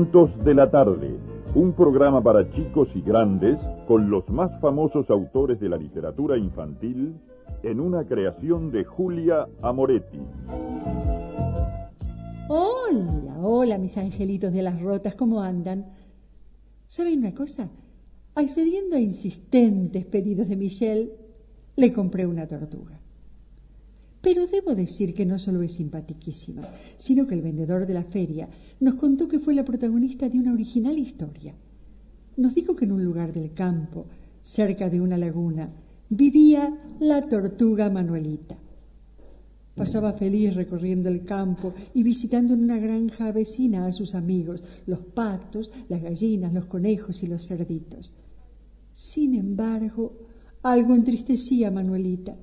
Cuentos 0.00 0.44
de 0.44 0.54
la 0.54 0.70
tarde, 0.70 1.14
un 1.54 1.74
programa 1.74 2.22
para 2.22 2.48
chicos 2.48 2.96
y 2.96 3.02
grandes 3.02 3.58
con 3.86 4.08
los 4.08 4.30
más 4.30 4.58
famosos 4.58 5.10
autores 5.10 5.60
de 5.60 5.68
la 5.68 5.76
literatura 5.76 6.38
infantil 6.38 7.20
en 7.62 7.80
una 7.80 8.06
creación 8.06 8.72
de 8.72 8.82
Julia 8.82 9.46
Amoretti. 9.60 10.20
Hola, 12.48 13.36
hola, 13.42 13.76
mis 13.76 13.98
angelitos 13.98 14.54
de 14.54 14.62
las 14.62 14.80
rotas, 14.80 15.16
¿cómo 15.16 15.42
andan? 15.42 15.92
¿Saben 16.86 17.18
una 17.18 17.34
cosa? 17.34 17.68
Accediendo 18.34 18.96
a 18.96 19.00
insistentes 19.00 20.06
pedidos 20.06 20.48
de 20.48 20.56
Michelle, 20.56 21.10
le 21.76 21.92
compré 21.92 22.24
una 22.24 22.46
tortuga. 22.46 22.99
Pero 24.22 24.46
debo 24.46 24.74
decir 24.74 25.14
que 25.14 25.24
no 25.24 25.38
solo 25.38 25.62
es 25.62 25.72
simpatiquísima, 25.72 26.62
sino 26.98 27.26
que 27.26 27.34
el 27.34 27.42
vendedor 27.42 27.86
de 27.86 27.94
la 27.94 28.04
feria 28.04 28.48
nos 28.78 28.94
contó 28.94 29.28
que 29.28 29.38
fue 29.38 29.54
la 29.54 29.64
protagonista 29.64 30.28
de 30.28 30.38
una 30.38 30.52
original 30.52 30.98
historia. 30.98 31.54
Nos 32.36 32.54
dijo 32.54 32.76
que 32.76 32.84
en 32.84 32.92
un 32.92 33.02
lugar 33.02 33.32
del 33.32 33.54
campo, 33.54 34.06
cerca 34.42 34.90
de 34.90 35.00
una 35.00 35.16
laguna, 35.16 35.70
vivía 36.10 36.78
la 37.00 37.28
tortuga 37.28 37.88
Manuelita. 37.88 38.58
Pasaba 39.74 40.12
feliz 40.12 40.54
recorriendo 40.54 41.08
el 41.08 41.24
campo 41.24 41.72
y 41.94 42.02
visitando 42.02 42.52
en 42.52 42.64
una 42.64 42.78
granja 42.78 43.32
vecina 43.32 43.86
a 43.86 43.92
sus 43.92 44.14
amigos, 44.14 44.62
los 44.86 45.00
patos, 45.00 45.70
las 45.88 46.02
gallinas, 46.02 46.52
los 46.52 46.66
conejos 46.66 47.22
y 47.22 47.26
los 47.26 47.46
cerditos. 47.46 48.12
Sin 48.94 49.34
embargo, 49.34 50.12
algo 50.62 50.94
entristecía 50.94 51.68
a 51.68 51.70
Manuelita 51.70 52.36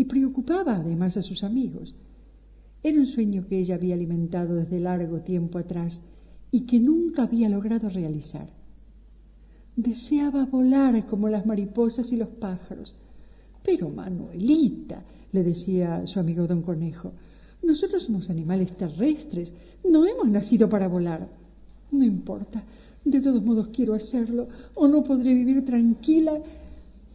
y 0.00 0.06
preocupaba 0.06 0.76
además 0.76 1.18
a 1.18 1.22
sus 1.22 1.44
amigos. 1.44 1.94
Era 2.82 2.98
un 2.98 3.06
sueño 3.06 3.46
que 3.46 3.58
ella 3.58 3.74
había 3.74 3.94
alimentado 3.96 4.54
desde 4.54 4.80
largo 4.80 5.20
tiempo 5.20 5.58
atrás 5.58 6.00
y 6.50 6.62
que 6.62 6.80
nunca 6.80 7.24
había 7.24 7.50
logrado 7.50 7.90
realizar. 7.90 8.48
Deseaba 9.76 10.46
volar 10.46 11.04
como 11.04 11.28
las 11.28 11.44
mariposas 11.44 12.12
y 12.12 12.16
los 12.16 12.30
pájaros. 12.30 12.94
Pero 13.62 13.90
Manuelita, 13.90 15.02
le 15.32 15.42
decía 15.44 16.06
su 16.06 16.18
amigo 16.18 16.46
don 16.46 16.62
Conejo, 16.62 17.12
nosotros 17.62 18.04
somos 18.04 18.30
animales 18.30 18.74
terrestres, 18.78 19.52
no 19.86 20.06
hemos 20.06 20.30
nacido 20.30 20.66
para 20.70 20.88
volar. 20.88 21.28
No 21.92 22.02
importa, 22.02 22.64
de 23.04 23.20
todos 23.20 23.44
modos 23.44 23.68
quiero 23.68 23.92
hacerlo 23.92 24.48
o 24.74 24.88
no 24.88 25.04
podré 25.04 25.34
vivir 25.34 25.62
tranquila 25.66 26.40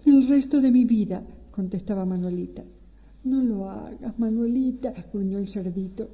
el 0.05 0.27
resto 0.27 0.61
de 0.61 0.69
mi 0.69 0.85
vida, 0.85 1.23
contestaba 1.49 2.05
Manuelita. 2.05 2.63
No 3.25 3.41
lo 3.41 3.71
hagas, 3.71 4.19
Manuelita, 4.19 4.93
gruñó 5.11 5.39
el 5.39 5.47
cerdito. 5.47 6.09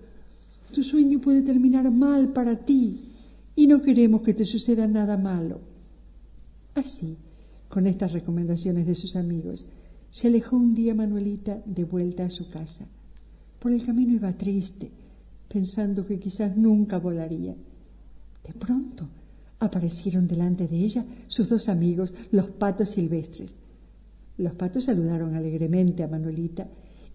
Tu 0.71 0.81
sueño 0.81 1.19
puede 1.19 1.41
terminar 1.41 1.91
mal 1.91 2.31
para 2.31 2.55
ti 2.65 3.11
y 3.53 3.67
no 3.67 3.81
queremos 3.81 4.21
que 4.21 4.33
te 4.33 4.45
suceda 4.45 4.87
nada 4.87 5.17
malo. 5.17 5.59
Así, 6.73 7.17
con 7.67 7.85
estas 7.85 8.13
recomendaciones 8.13 8.87
de 8.87 8.95
sus 8.95 9.17
amigos, 9.17 9.65
se 10.09 10.29
alejó 10.29 10.55
un 10.55 10.73
día 10.73 10.95
Manuelita 10.95 11.61
de 11.65 11.83
vuelta 11.83 12.23
a 12.23 12.29
su 12.29 12.49
casa. 12.49 12.87
Por 13.59 13.73
el 13.73 13.85
camino 13.85 14.13
iba 14.13 14.31
triste, 14.31 14.89
pensando 15.49 16.05
que 16.05 16.17
quizás 16.17 16.55
nunca 16.55 16.97
volaría. 16.97 17.53
De 18.47 18.53
pronto 18.53 19.09
aparecieron 19.59 20.27
delante 20.27 20.65
de 20.65 20.77
ella 20.77 21.05
sus 21.27 21.49
dos 21.49 21.67
amigos, 21.67 22.13
los 22.31 22.51
patos 22.51 22.91
silvestres. 22.91 23.53
Los 24.37 24.53
patos 24.53 24.85
saludaron 24.85 25.35
alegremente 25.35 26.03
a 26.03 26.07
Manuelita 26.07 26.69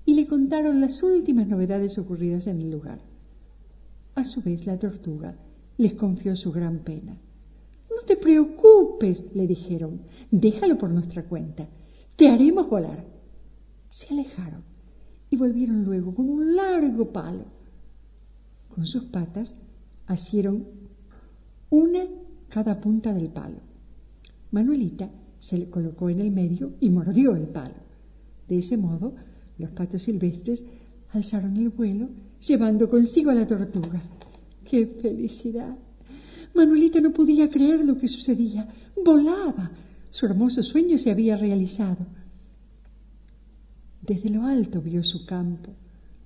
y 0.07 0.15
le 0.15 0.27
contaron 0.27 0.81
las 0.81 1.03
últimas 1.03 1.49
novedades 1.49 1.99
ocurridas 1.99 2.47
en 2.47 2.61
el 2.61 2.71
lugar. 2.71 3.01
A 4.15 4.25
su 4.25 4.41
vez, 4.41 4.65
la 4.65 4.79
tortuga 4.79 5.37
les 5.77 5.95
confió 5.95 6.37
su 6.37 6.53
gran 6.53 6.79
pena. 6.79 7.19
No 7.91 8.03
te 8.07 8.17
preocupes, 8.17 9.25
le 9.35 9.47
dijeron, 9.49 10.03
déjalo 10.31 10.79
por 10.79 10.91
nuestra 10.91 11.25
cuenta, 11.25 11.69
te 12.15 12.29
haremos 12.29 12.71
volar. 12.71 13.05
Se 13.91 14.07
alejaron 14.15 14.63
y 15.29 15.37
volvieron 15.37 15.85
luego 15.85 16.15
con 16.15 16.31
un 16.31 16.55
largo 16.55 17.13
palo. 17.13 17.45
Con 18.75 18.87
sus 18.87 19.05
patas 19.05 19.57
asieron 20.07 20.67
una 21.69 22.07
cada 22.49 22.81
punta 22.81 23.13
del 23.13 23.29
palo. 23.29 23.59
Manuelita 24.53 25.11
se 25.41 25.59
le 25.59 25.69
colocó 25.69 26.09
en 26.11 26.21
el 26.21 26.31
medio 26.31 26.75
y 26.81 26.91
mordió 26.91 27.35
el 27.35 27.49
palo. 27.49 27.75
De 28.49 28.59
ese 28.59 28.77
modo, 28.77 29.15
los 29.59 29.71
patos 29.71 30.03
silvestres 30.03 30.65
alzaron 31.13 31.57
el 31.57 31.71
vuelo, 31.71 32.09
llevando 32.47 32.91
consigo 32.91 33.31
a 33.31 33.35
la 33.35 33.47
tortuga. 33.47 34.03
¡Qué 34.65 34.87
felicidad! 34.87 35.77
Manuelita 36.55 37.01
no 37.01 37.13
podía 37.13 37.49
creer 37.49 37.85
lo 37.85 37.97
que 37.97 38.09
sucedía. 38.09 38.69
Volaba. 39.05 39.71
Su 40.11 40.27
hermoso 40.27 40.63
sueño 40.63 40.99
se 40.99 41.11
había 41.11 41.37
realizado. 41.37 42.07
Desde 44.01 44.31
lo 44.31 44.45
alto 44.45 44.81
vio 44.81 45.03
su 45.03 45.27
campo, 45.27 45.73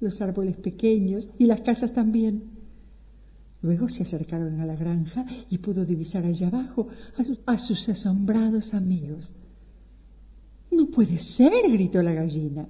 los 0.01 0.21
árboles 0.21 0.57
pequeños 0.57 1.29
y 1.39 1.47
las 1.47 1.63
casas 1.63 1.93
también. 1.93 2.43
Luego 3.63 3.89
se 3.89 4.03
acercaron 4.03 4.61
a 4.61 4.67
la 4.67 4.77
granja 4.77 5.27
y 5.51 5.59
pudo 5.59 5.85
divisar 5.85 6.25
allá 6.25 6.49
abajo 6.49 6.89
a 7.17 7.53
a 7.53 7.59
sus 7.59 7.89
asombrados 7.89 8.75
amigos. 8.75 9.33
No 10.71 10.87
puede 10.87 11.19
ser, 11.19 11.53
gritó 11.71 12.03
la 12.03 12.13
gallina. 12.13 12.69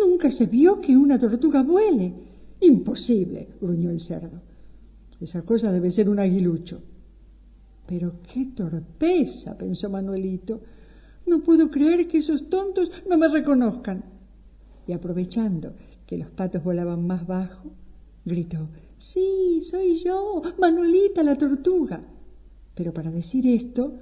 Nunca 0.00 0.30
se 0.30 0.46
vio 0.46 0.80
que 0.80 0.96
una 0.96 1.18
tortuga 1.18 1.62
vuele. 1.62 2.12
Imposible, 2.60 3.48
gruñó 3.60 3.90
el 3.90 4.00
cerdo. 4.00 4.40
Esa 5.20 5.42
cosa 5.42 5.70
debe 5.70 5.90
ser 5.90 6.08
un 6.08 6.18
aguilucho. 6.18 6.80
Pero 7.86 8.14
qué 8.32 8.46
torpeza, 8.54 9.56
pensó 9.58 9.90
Manuelito. 9.90 10.60
No 11.26 11.40
puedo 11.40 11.70
creer 11.70 12.08
que 12.08 12.18
esos 12.18 12.48
tontos 12.48 12.90
no 13.08 13.18
me 13.18 13.28
reconozcan. 13.28 14.04
Y 14.86 14.92
aprovechando 14.92 15.74
que 16.06 16.16
los 16.16 16.30
patos 16.30 16.64
volaban 16.64 17.06
más 17.06 17.26
bajo, 17.26 17.70
gritó, 18.24 18.68
Sí, 18.98 19.60
soy 19.62 19.98
yo, 19.98 20.42
Manuelita 20.58 21.22
la 21.22 21.36
tortuga. 21.36 22.00
Pero 22.74 22.92
para 22.92 23.10
decir 23.10 23.46
esto, 23.46 23.94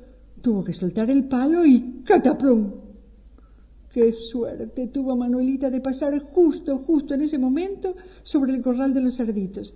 tuvo 0.42 0.64
que 0.64 0.72
soltar 0.72 1.10
el 1.10 1.24
palo 1.24 1.64
y 1.64 2.02
¡cataplum! 2.04 2.87
Qué 3.90 4.12
suerte 4.12 4.88
tuvo 4.88 5.16
Manuelita 5.16 5.70
de 5.70 5.80
pasar 5.80 6.18
justo, 6.18 6.78
justo 6.78 7.14
en 7.14 7.22
ese 7.22 7.38
momento 7.38 7.96
sobre 8.22 8.54
el 8.54 8.62
corral 8.62 8.92
de 8.92 9.00
los 9.00 9.16
cerditos. 9.16 9.74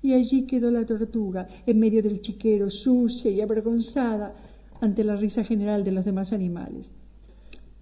Y 0.00 0.14
allí 0.14 0.46
quedó 0.46 0.70
la 0.70 0.86
tortuga, 0.86 1.46
en 1.66 1.78
medio 1.78 2.02
del 2.02 2.22
chiquero, 2.22 2.70
sucia 2.70 3.30
y 3.30 3.40
avergonzada 3.40 4.34
ante 4.80 5.04
la 5.04 5.16
risa 5.16 5.44
general 5.44 5.84
de 5.84 5.92
los 5.92 6.04
demás 6.04 6.32
animales. 6.32 6.90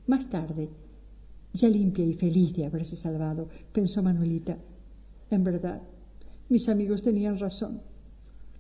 Más 0.07 0.29
tarde, 0.29 0.69
ya 1.53 1.69
limpia 1.69 2.05
y 2.05 2.15
feliz 2.15 2.53
de 2.55 2.67
haberse 2.67 2.97
salvado, 2.97 3.49
pensó 3.73 4.03
Manuelita. 4.03 4.59
En 5.31 5.45
verdad, 5.45 5.81
mis 6.49 6.69
amigos 6.69 7.03
tenían 7.03 7.39
razón. 7.39 7.81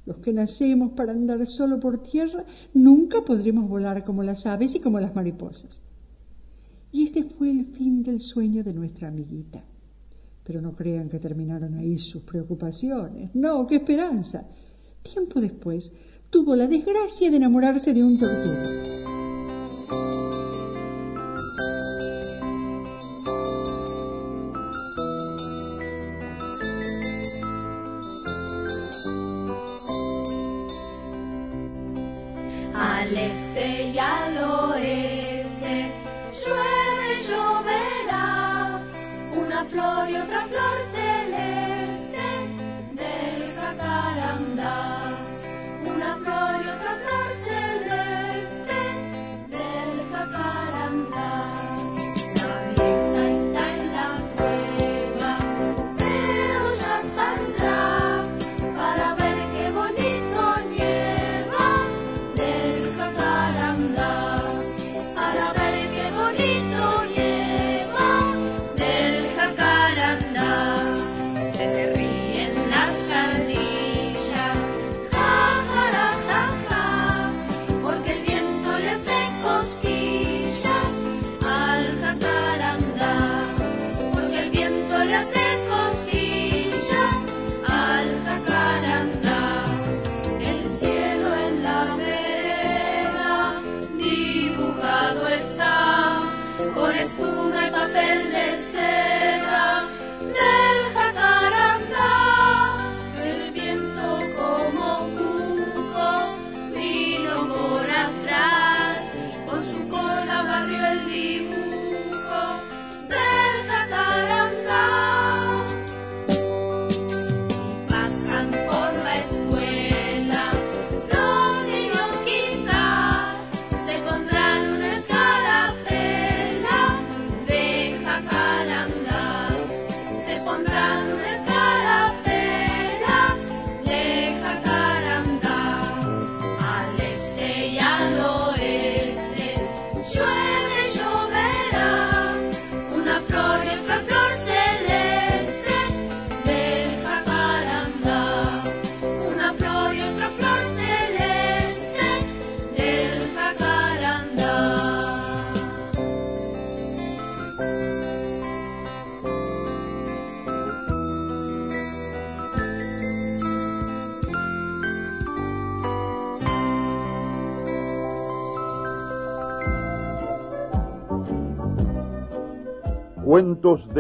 Los 0.06 0.18
que 0.18 0.32
nacemos 0.32 0.92
para 0.92 1.12
andar 1.12 1.44
solo 1.46 1.80
por 1.80 2.02
tierra 2.02 2.44
nunca 2.72 3.22
podremos 3.22 3.68
volar 3.68 4.04
como 4.04 4.22
las 4.22 4.46
aves 4.46 4.74
y 4.76 4.80
como 4.80 5.00
las 5.00 5.14
mariposas. 5.14 5.82
Y 6.92 7.04
este 7.04 7.24
fue 7.24 7.50
el 7.50 7.66
fin 7.66 8.02
del 8.02 8.20
sueño 8.20 8.64
de 8.64 8.72
nuestra 8.72 9.08
amiguita. 9.08 9.64
Pero 10.44 10.60
no 10.60 10.74
crean 10.74 11.08
que 11.08 11.18
terminaron 11.18 11.74
ahí 11.74 11.98
sus 11.98 12.22
preocupaciones. 12.22 13.30
No, 13.34 13.66
qué 13.66 13.76
esperanza. 13.76 14.46
Tiempo 15.02 15.40
después 15.40 15.92
tuvo 16.30 16.56
la 16.56 16.66
desgracia 16.66 17.30
de 17.30 17.36
enamorarse 17.36 17.94
de 17.94 18.02
un 18.02 18.18
tortuga. 18.18 18.99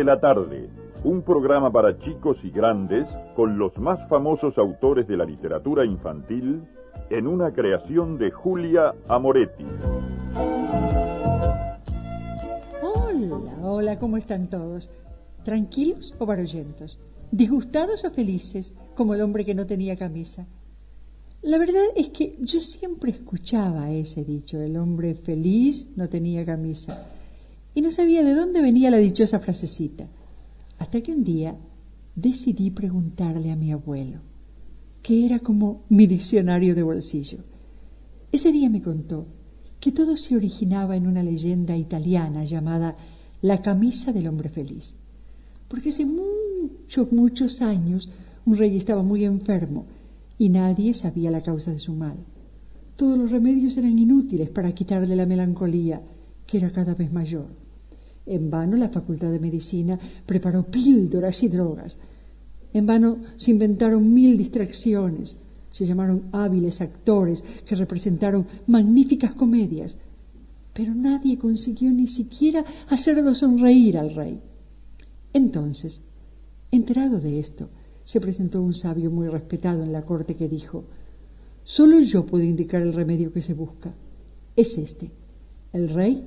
De 0.00 0.04
la 0.04 0.18
tarde, 0.18 0.70
un 1.04 1.20
programa 1.20 1.70
para 1.70 1.98
chicos 1.98 2.38
y 2.42 2.50
grandes 2.50 3.06
con 3.36 3.58
los 3.58 3.78
más 3.78 4.08
famosos 4.08 4.56
autores 4.56 5.06
de 5.06 5.14
la 5.14 5.26
literatura 5.26 5.84
infantil 5.84 6.62
en 7.10 7.26
una 7.26 7.52
creación 7.52 8.16
de 8.16 8.30
Julia 8.30 8.94
Amoretti. 9.08 9.66
Hola, 12.80 13.58
hola, 13.60 13.98
¿cómo 13.98 14.16
están 14.16 14.48
todos? 14.48 14.88
¿Tranquilos 15.44 16.14
o 16.18 16.24
barullentos? 16.24 16.98
¿Disgustados 17.30 18.02
o 18.06 18.10
felices, 18.10 18.74
como 18.94 19.12
el 19.12 19.20
hombre 19.20 19.44
que 19.44 19.54
no 19.54 19.66
tenía 19.66 19.96
camisa? 19.98 20.46
La 21.42 21.58
verdad 21.58 21.84
es 21.94 22.08
que 22.08 22.38
yo 22.40 22.60
siempre 22.60 23.10
escuchaba 23.10 23.90
ese 23.90 24.24
dicho, 24.24 24.62
el 24.62 24.78
hombre 24.78 25.14
feliz 25.14 25.92
no 25.94 26.08
tenía 26.08 26.46
camisa, 26.46 27.06
y 27.74 27.82
no 27.82 27.90
sabía 27.90 28.22
de 28.22 28.34
dónde 28.34 28.60
venía 28.60 28.90
la 28.90 28.98
dichosa 28.98 29.38
frasecita, 29.40 30.08
hasta 30.78 31.00
que 31.00 31.12
un 31.12 31.24
día 31.24 31.56
decidí 32.14 32.70
preguntarle 32.70 33.50
a 33.50 33.56
mi 33.56 33.72
abuelo, 33.72 34.20
que 35.02 35.24
era 35.24 35.38
como 35.38 35.82
mi 35.88 36.06
diccionario 36.06 36.74
de 36.74 36.82
bolsillo. 36.82 37.38
Ese 38.32 38.52
día 38.52 38.70
me 38.70 38.82
contó 38.82 39.26
que 39.80 39.92
todo 39.92 40.16
se 40.16 40.36
originaba 40.36 40.96
en 40.96 41.06
una 41.06 41.22
leyenda 41.22 41.76
italiana 41.76 42.44
llamada 42.44 42.96
La 43.40 43.62
camisa 43.62 44.12
del 44.12 44.26
hombre 44.26 44.50
feliz, 44.50 44.94
porque 45.68 45.88
hace 45.88 46.04
muchos, 46.04 47.12
muchos 47.12 47.62
años 47.62 48.10
un 48.44 48.56
rey 48.56 48.76
estaba 48.76 49.02
muy 49.02 49.24
enfermo 49.24 49.86
y 50.38 50.48
nadie 50.48 50.94
sabía 50.94 51.30
la 51.30 51.42
causa 51.42 51.70
de 51.70 51.78
su 51.78 51.92
mal. 51.94 52.16
Todos 52.96 53.18
los 53.18 53.30
remedios 53.30 53.76
eran 53.76 53.98
inútiles 53.98 54.50
para 54.50 54.72
quitarle 54.72 55.16
la 55.16 55.26
melancolía, 55.26 56.02
que 56.50 56.58
era 56.58 56.72
cada 56.72 56.94
vez 56.94 57.12
mayor. 57.12 57.46
En 58.26 58.50
vano 58.50 58.76
la 58.76 58.88
Facultad 58.88 59.30
de 59.30 59.38
Medicina 59.38 59.98
preparó 60.26 60.64
píldoras 60.64 61.42
y 61.44 61.48
drogas. 61.48 61.96
En 62.72 62.86
vano 62.86 63.18
se 63.36 63.52
inventaron 63.52 64.12
mil 64.12 64.36
distracciones. 64.36 65.36
Se 65.70 65.86
llamaron 65.86 66.24
hábiles 66.32 66.80
actores 66.80 67.44
que 67.64 67.76
representaron 67.76 68.46
magníficas 68.66 69.32
comedias. 69.34 69.96
Pero 70.74 70.92
nadie 70.92 71.38
consiguió 71.38 71.92
ni 71.92 72.08
siquiera 72.08 72.64
hacerlo 72.88 73.34
sonreír 73.34 73.96
al 73.96 74.14
rey. 74.14 74.40
Entonces, 75.32 76.02
enterado 76.72 77.20
de 77.20 77.38
esto, 77.38 77.68
se 78.02 78.20
presentó 78.20 78.60
un 78.60 78.74
sabio 78.74 79.12
muy 79.12 79.28
respetado 79.28 79.84
en 79.84 79.92
la 79.92 80.02
corte 80.02 80.34
que 80.34 80.48
dijo, 80.48 80.84
Solo 81.62 82.00
yo 82.00 82.26
puedo 82.26 82.42
indicar 82.42 82.82
el 82.82 82.92
remedio 82.92 83.32
que 83.32 83.42
se 83.42 83.54
busca. 83.54 83.94
Es 84.56 84.76
este. 84.76 85.12
El 85.72 85.90
rey 85.90 86.24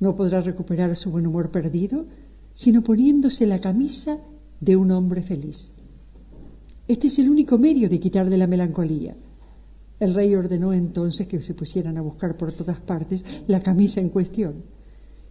no 0.00 0.16
podrá 0.16 0.40
recuperar 0.40 0.94
su 0.96 1.10
buen 1.10 1.26
humor 1.26 1.50
perdido 1.50 2.06
sino 2.54 2.82
poniéndose 2.82 3.46
la 3.46 3.60
camisa 3.60 4.18
de 4.60 4.74
un 4.76 4.90
hombre 4.90 5.22
feliz. 5.22 5.70
Este 6.88 7.06
es 7.06 7.20
el 7.20 7.30
único 7.30 7.56
medio 7.56 7.88
de 7.88 8.00
quitar 8.00 8.28
de 8.28 8.36
la 8.36 8.48
melancolía. 8.48 9.14
El 10.00 10.12
rey 10.12 10.34
ordenó 10.34 10.72
entonces 10.72 11.28
que 11.28 11.40
se 11.40 11.54
pusieran 11.54 11.96
a 11.98 12.02
buscar 12.02 12.36
por 12.36 12.52
todas 12.52 12.80
partes 12.80 13.24
la 13.46 13.62
camisa 13.62 14.00
en 14.00 14.08
cuestión. 14.08 14.64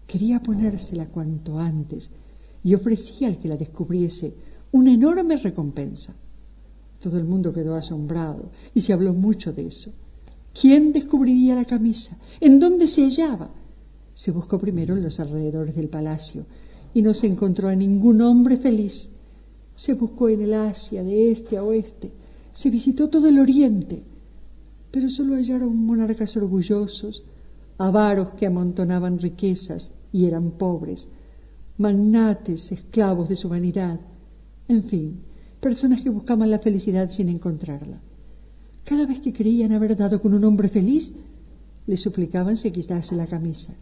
Quería 0.06 0.40
ponérsela 0.40 1.08
cuanto 1.08 1.60
antes 1.60 2.10
y 2.64 2.76
ofrecía 2.76 3.28
al 3.28 3.40
que 3.40 3.50
la 3.50 3.58
descubriese 3.58 4.34
una 4.72 4.94
enorme 4.94 5.36
recompensa. 5.36 6.16
Todo 7.02 7.18
el 7.18 7.26
mundo 7.26 7.52
quedó 7.52 7.76
asombrado 7.76 8.52
y 8.74 8.80
se 8.80 8.94
habló 8.94 9.14
mucho 9.14 9.52
de 9.52 9.68
eso. 9.68 9.92
¿Quién 10.54 10.94
descubriría 10.94 11.56
la 11.56 11.66
camisa? 11.66 12.18
¿En 12.40 12.60
dónde 12.60 12.88
se 12.88 13.04
hallaba? 13.04 13.52
Se 14.18 14.32
buscó 14.32 14.58
primero 14.58 14.98
en 14.98 15.04
los 15.04 15.20
alrededores 15.20 15.76
del 15.76 15.90
palacio 15.90 16.48
y 16.92 17.04
no 17.04 17.14
se 17.14 17.28
encontró 17.28 17.70
a 17.70 17.76
ningún 17.76 18.20
hombre 18.22 18.58
feliz. 18.58 19.12
Se 19.76 19.94
buscó 19.94 20.28
en 20.28 20.42
el 20.42 20.56
Asia, 20.56 21.04
de 21.04 21.30
este 21.30 21.56
a 21.56 21.64
oeste, 21.64 22.12
se 22.52 22.72
visitó 22.72 23.10
todo 23.10 23.28
el 23.28 23.38
Oriente, 23.38 24.02
pero 24.90 25.12
solo 25.12 25.36
hallaron 25.36 25.86
monarcas 25.86 26.36
orgullosos, 26.36 27.26
avaros 27.78 28.32
que 28.32 28.48
amontonaban 28.48 29.20
riquezas 29.20 29.92
y 30.12 30.26
eran 30.26 30.50
pobres, 30.50 31.08
magnates, 31.78 32.72
esclavos 32.72 33.30
de 33.30 33.36
su 33.36 33.50
vanidad, 33.50 34.00
en 34.68 34.84
fin, 34.86 35.20
personas 35.60 36.02
que 36.02 36.10
buscaban 36.10 36.50
la 36.50 36.58
felicidad 36.58 37.12
sin 37.12 37.30
encontrarla. 37.30 38.00
Cada 38.84 39.06
vez 39.06 39.20
que 39.20 39.32
creían 39.32 39.74
haber 39.74 39.96
dado 39.96 40.20
con 40.20 40.34
un 40.34 40.44
hombre 40.44 40.70
feliz, 40.70 41.14
le 41.86 41.98
suplicaban 41.98 42.58
se 42.58 42.72
quitase 42.72 43.16
la 43.16 43.28
camisa. 43.28 43.76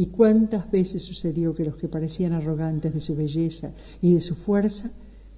Y 0.00 0.06
cuántas 0.06 0.70
veces 0.70 1.02
sucedió 1.02 1.54
que 1.54 1.66
los 1.66 1.76
que 1.76 1.86
parecían 1.86 2.32
arrogantes 2.32 2.94
de 2.94 3.00
su 3.00 3.14
belleza 3.14 3.72
y 4.00 4.14
de 4.14 4.22
su 4.22 4.34
fuerza 4.34 4.90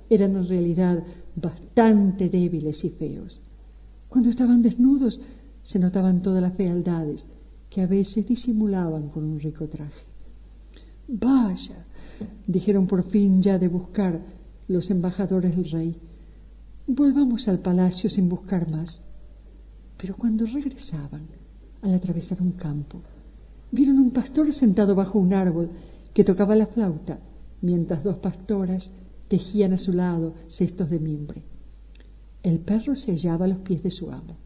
eran 0.09 0.37
en 0.37 0.47
realidad 0.47 1.03
bastante 1.35 2.29
débiles 2.29 2.85
y 2.85 2.91
feos. 2.91 3.41
Cuando 4.09 4.31
estaban 4.31 4.63
desnudos 4.63 5.21
se 5.65 5.81
notaban 5.81 6.23
todas 6.23 6.41
las 6.41 6.55
fealdades 6.55 7.27
que 7.71 7.83
a 7.83 7.89
veces 7.89 8.29
disimulaban 8.29 9.09
con 9.09 9.25
un 9.25 9.41
rico 9.41 9.69
traje. 9.69 10.05
Vaya, 11.09 11.85
dijeron 12.47 12.87
por 12.87 13.03
fin 13.11 13.43
ya 13.43 13.59
de 13.59 13.67
buscar 13.67 14.21
los 14.69 14.93
embajadores 14.93 15.57
del 15.57 15.73
rey. 15.73 15.97
Volvamos 16.87 17.49
al 17.49 17.59
palacio 17.59 18.09
sin 18.09 18.29
buscar 18.29 18.71
más. 18.71 19.03
Pero 19.97 20.15
cuando 20.15 20.47
regresaban, 20.47 21.27
al 21.81 21.95
atravesar 21.95 22.41
un 22.41 22.53
campo, 22.53 23.03
vieron 23.73 23.99
un 23.99 24.13
pastor 24.13 24.53
sentado 24.53 24.95
bajo 24.95 25.19
un 25.19 25.35
árbol 25.35 25.71
que 26.15 26.25
tocaba 26.25 26.55
la 26.55 26.67
flauta, 26.67 27.19
mientras 27.63 28.05
dos 28.05 28.19
pastoras 28.19 28.91
tejían 29.29 29.73
a 29.73 29.79
su 29.79 29.93
lado 29.93 30.35
cestos 30.47 30.91
de 30.91 31.01
mimbre. 31.01 31.43
El 32.43 32.61
perro 32.61 32.95
se 32.95 33.13
hallaba 33.13 33.47
a 33.47 33.49
los 33.49 33.59
pies 33.59 33.83
de 33.83 33.91
su 33.91 34.11
amo. 34.11 34.37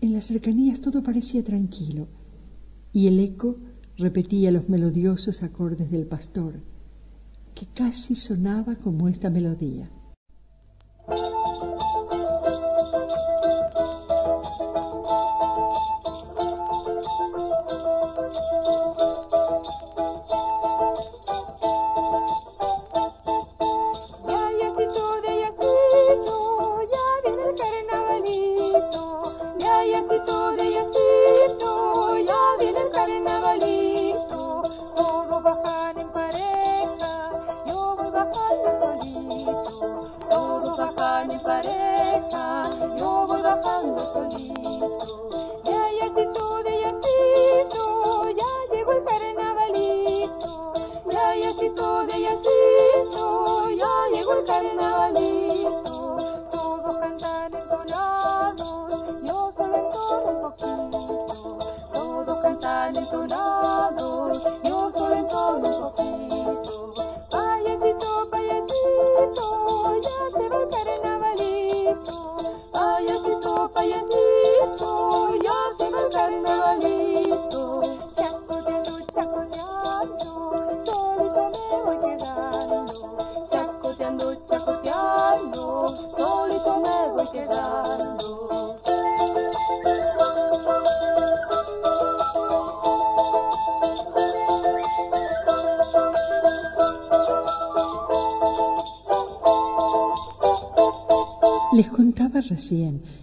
En 0.00 0.12
las 0.12 0.26
cercanías 0.26 0.80
todo 0.80 1.02
parecía 1.02 1.42
tranquilo 1.42 2.06
y 2.92 3.06
el 3.06 3.18
eco 3.18 3.56
repetía 3.96 4.50
los 4.50 4.68
melodiosos 4.68 5.42
acordes 5.42 5.90
del 5.90 6.06
pastor, 6.06 6.60
que 7.54 7.66
casi 7.74 8.14
sonaba 8.14 8.76
como 8.76 9.08
esta 9.08 9.30
melodía. 9.30 9.90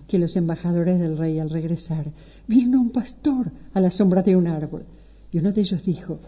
Que 0.08 0.20
los 0.20 0.36
embajadores 0.36 1.00
del 1.00 1.18
rey 1.18 1.40
al 1.40 1.50
regresar 1.50 2.12
vieron 2.48 2.76
a 2.76 2.80
un 2.80 2.92
pastor 2.92 3.52
a 3.74 3.80
la 3.80 3.92
sombra 3.92 4.22
de 4.22 4.36
un 4.36 4.48
árbol 4.48 4.86
y 5.32 5.40
uno 5.40 5.52
de 5.52 5.62
ellos 5.62 5.84
dijo, 5.84 6.20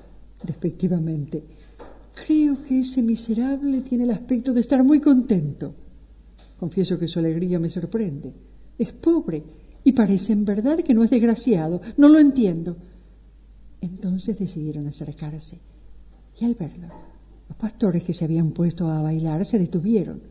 despectivamente, 0.43 1.43
creo 2.25 2.61
que 2.61 2.79
ese 2.79 3.01
miserable 3.01 3.81
tiene 3.81 4.03
el 4.05 4.11
aspecto 4.11 4.53
de 4.53 4.61
estar 4.61 4.83
muy 4.83 4.99
contento. 4.99 5.73
Confieso 6.59 6.97
que 6.97 7.07
su 7.07 7.19
alegría 7.19 7.59
me 7.59 7.69
sorprende. 7.69 8.33
Es 8.77 8.91
pobre 8.93 9.43
y 9.83 9.91
parece 9.91 10.33
en 10.33 10.43
verdad 10.43 10.79
que 10.79 10.93
no 10.93 11.03
es 11.03 11.09
desgraciado. 11.09 11.81
No 11.97 12.09
lo 12.09 12.19
entiendo. 12.19 12.77
Entonces 13.79 14.37
decidieron 14.39 14.87
acercarse 14.87 15.59
y 16.39 16.45
al 16.45 16.55
verlo, 16.55 16.87
los 17.47 17.57
pastores 17.57 18.03
que 18.03 18.13
se 18.13 18.25
habían 18.25 18.51
puesto 18.51 18.89
a 18.89 19.01
bailar 19.01 19.45
se 19.45 19.57
detuvieron. 19.57 20.21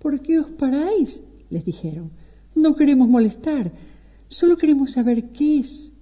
¿Por 0.00 0.20
qué 0.20 0.40
os 0.40 0.50
paráis? 0.50 1.20
Les 1.52 1.64
dijeron. 1.64 2.10
No 2.54 2.74
queremos 2.74 3.08
molestar, 3.08 3.72
solo 4.28 4.56
queremos 4.56 4.92
saber 4.92 5.30
qué 5.30 5.58
es 5.60 5.92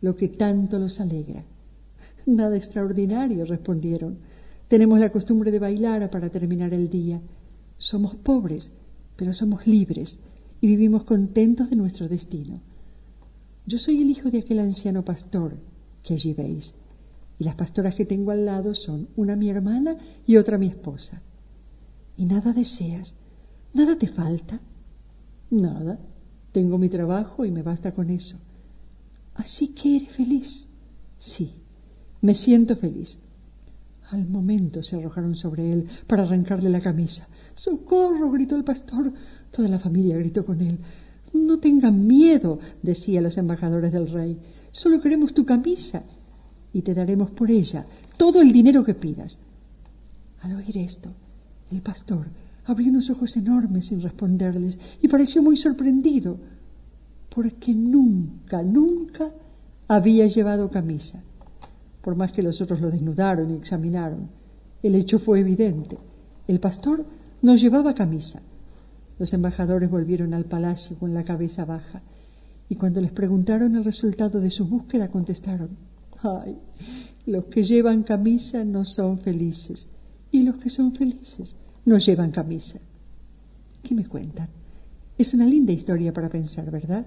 lo 0.00 0.16
que 0.16 0.28
tanto 0.28 0.78
los 0.78 1.00
alegra. 1.00 1.44
Nada 2.26 2.56
extraordinario, 2.56 3.44
respondieron. 3.44 4.18
Tenemos 4.68 5.00
la 5.00 5.10
costumbre 5.10 5.50
de 5.50 5.58
bailar 5.58 6.08
para 6.10 6.30
terminar 6.30 6.72
el 6.72 6.88
día. 6.88 7.20
Somos 7.78 8.14
pobres, 8.16 8.70
pero 9.16 9.32
somos 9.34 9.66
libres 9.66 10.18
y 10.60 10.66
vivimos 10.68 11.04
contentos 11.04 11.70
de 11.70 11.76
nuestro 11.76 12.08
destino. 12.08 12.60
Yo 13.66 13.78
soy 13.78 14.02
el 14.02 14.10
hijo 14.10 14.30
de 14.30 14.38
aquel 14.38 14.60
anciano 14.60 15.04
pastor 15.04 15.56
que 16.02 16.14
allí 16.14 16.34
veis, 16.34 16.74
y 17.38 17.44
las 17.44 17.54
pastoras 17.54 17.94
que 17.94 18.04
tengo 18.04 18.30
al 18.30 18.44
lado 18.44 18.74
son 18.74 19.08
una 19.16 19.36
mi 19.36 19.50
hermana 19.50 19.96
y 20.26 20.36
otra 20.36 20.58
mi 20.58 20.68
esposa. 20.68 21.22
¿Y 22.16 22.24
nada 22.24 22.52
deseas? 22.52 23.14
¿Nada 23.72 23.96
te 23.96 24.08
falta? 24.08 24.60
Nada. 25.52 25.98
Tengo 26.52 26.78
mi 26.78 26.88
trabajo 26.88 27.44
y 27.44 27.50
me 27.50 27.62
basta 27.62 27.92
con 27.92 28.08
eso. 28.08 28.36
Así 29.34 29.68
que 29.68 29.96
eres 29.96 30.08
feliz. 30.10 30.66
Sí, 31.18 31.52
me 32.22 32.34
siento 32.34 32.74
feliz. 32.74 33.18
Al 34.10 34.26
momento 34.26 34.82
se 34.82 34.96
arrojaron 34.96 35.34
sobre 35.34 35.70
él 35.70 35.88
para 36.06 36.22
arrancarle 36.22 36.70
la 36.70 36.80
camisa. 36.80 37.28
¡Socorro! 37.54 38.30
gritó 38.30 38.56
el 38.56 38.64
pastor. 38.64 39.12
Toda 39.50 39.68
la 39.68 39.78
familia 39.78 40.16
gritó 40.16 40.44
con 40.44 40.60
él. 40.62 40.78
No 41.34 41.58
tengan 41.58 42.06
miedo, 42.06 42.58
decía 42.82 43.20
los 43.20 43.36
embajadores 43.36 43.92
del 43.92 44.10
rey. 44.10 44.38
Solo 44.70 45.00
queremos 45.00 45.34
tu 45.34 45.44
camisa 45.44 46.02
y 46.72 46.80
te 46.80 46.94
daremos 46.94 47.30
por 47.30 47.50
ella 47.50 47.86
todo 48.16 48.40
el 48.40 48.52
dinero 48.52 48.84
que 48.84 48.94
pidas. 48.94 49.38
Al 50.40 50.56
oír 50.56 50.78
esto, 50.78 51.10
el 51.70 51.82
pastor 51.82 52.26
Abrió 52.64 52.90
unos 52.90 53.10
ojos 53.10 53.36
enormes 53.36 53.86
sin 53.86 54.00
responderles 54.00 54.78
y 55.00 55.08
pareció 55.08 55.42
muy 55.42 55.56
sorprendido, 55.56 56.38
porque 57.34 57.74
nunca, 57.74 58.62
nunca 58.62 59.32
había 59.88 60.26
llevado 60.26 60.70
camisa. 60.70 61.22
Por 62.02 62.14
más 62.16 62.32
que 62.32 62.42
los 62.42 62.60
otros 62.60 62.80
lo 62.80 62.90
desnudaron 62.90 63.50
y 63.50 63.56
examinaron, 63.56 64.28
el 64.82 64.94
hecho 64.94 65.18
fue 65.18 65.40
evidente. 65.40 65.98
El 66.46 66.60
pastor 66.60 67.04
no 67.42 67.56
llevaba 67.56 67.94
camisa. 67.94 68.42
Los 69.18 69.32
embajadores 69.32 69.90
volvieron 69.90 70.34
al 70.34 70.44
palacio 70.44 70.96
con 70.98 71.14
la 71.14 71.24
cabeza 71.24 71.64
baja 71.64 72.02
y 72.68 72.76
cuando 72.76 73.00
les 73.00 73.12
preguntaron 73.12 73.76
el 73.76 73.84
resultado 73.84 74.40
de 74.40 74.50
su 74.50 74.66
búsqueda 74.66 75.08
contestaron, 75.08 75.70
ay, 76.22 76.58
los 77.26 77.44
que 77.46 77.62
llevan 77.62 78.02
camisa 78.02 78.64
no 78.64 78.84
son 78.84 79.18
felices 79.18 79.86
y 80.30 80.42
los 80.42 80.58
que 80.58 80.70
son 80.70 80.94
felices 80.94 81.54
no 81.84 81.98
llevan 81.98 82.30
camisa. 82.30 82.78
¿Qué 83.82 83.94
me 83.94 84.06
cuentan? 84.06 84.48
Es 85.18 85.34
una 85.34 85.46
linda 85.46 85.72
historia 85.72 86.12
para 86.12 86.28
pensar, 86.28 86.70
¿verdad? 86.70 87.06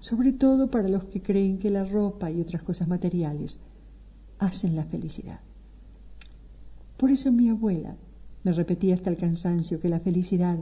Sobre 0.00 0.32
todo 0.32 0.70
para 0.70 0.88
los 0.88 1.04
que 1.06 1.22
creen 1.22 1.58
que 1.58 1.70
la 1.70 1.84
ropa 1.84 2.30
y 2.30 2.40
otras 2.40 2.62
cosas 2.62 2.88
materiales 2.88 3.58
hacen 4.38 4.76
la 4.76 4.84
felicidad. 4.84 5.40
Por 6.96 7.10
eso 7.10 7.32
mi 7.32 7.48
abuela 7.48 7.96
me 8.44 8.52
repetía 8.52 8.94
hasta 8.94 9.10
el 9.10 9.16
cansancio 9.16 9.80
que 9.80 9.88
la 9.88 10.00
felicidad 10.00 10.58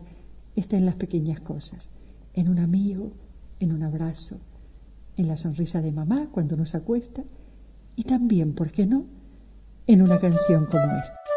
está 0.56 0.76
en 0.76 0.86
las 0.86 0.96
pequeñas 0.96 1.40
cosas, 1.40 1.90
en 2.34 2.48
un 2.48 2.58
amigo, 2.58 3.12
en 3.58 3.72
un 3.72 3.82
abrazo, 3.82 4.38
en 5.16 5.28
la 5.28 5.36
sonrisa 5.36 5.82
de 5.82 5.92
mamá 5.92 6.28
cuando 6.30 6.56
nos 6.56 6.74
acuesta 6.74 7.22
y 7.96 8.04
también, 8.04 8.54
¿por 8.54 8.70
qué 8.70 8.86
no?, 8.86 9.04
en 9.86 10.02
una 10.02 10.18
canción 10.20 10.66
como 10.66 10.84
esta. 10.84 11.29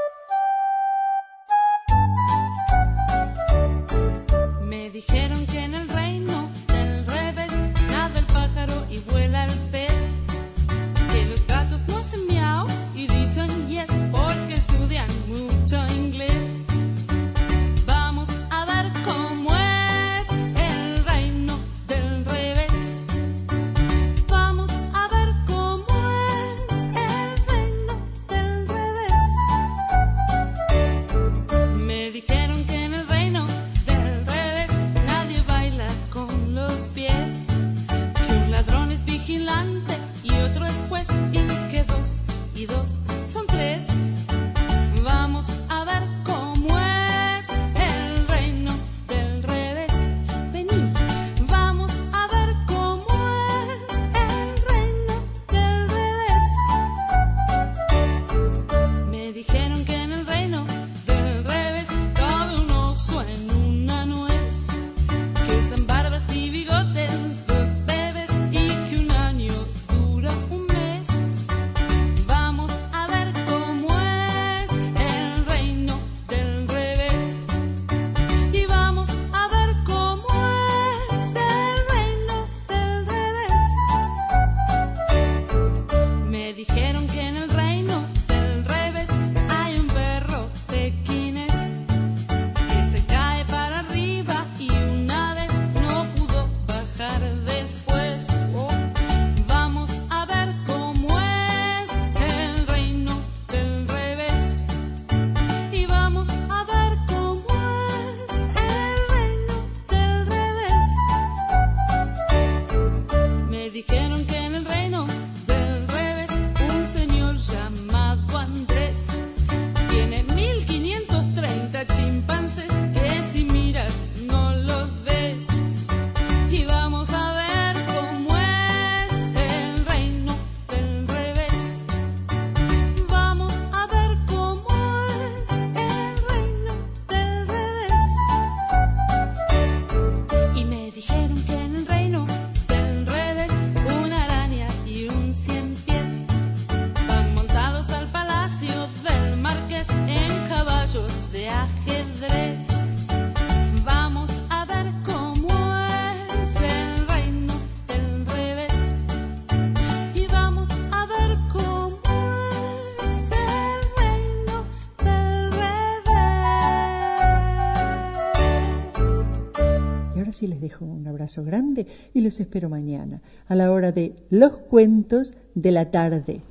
Abrazo 171.24 171.44
grande 171.44 171.88
y 172.14 172.22
los 172.22 172.40
espero 172.40 172.70
mañana 172.70 173.22
a 173.48 173.56
la 173.56 173.72
hora 173.72 173.92
de 173.94 174.14
los 174.30 174.52
cuentos 174.70 175.34
de 175.56 175.72
la 175.72 175.90
tarde. 175.90 176.42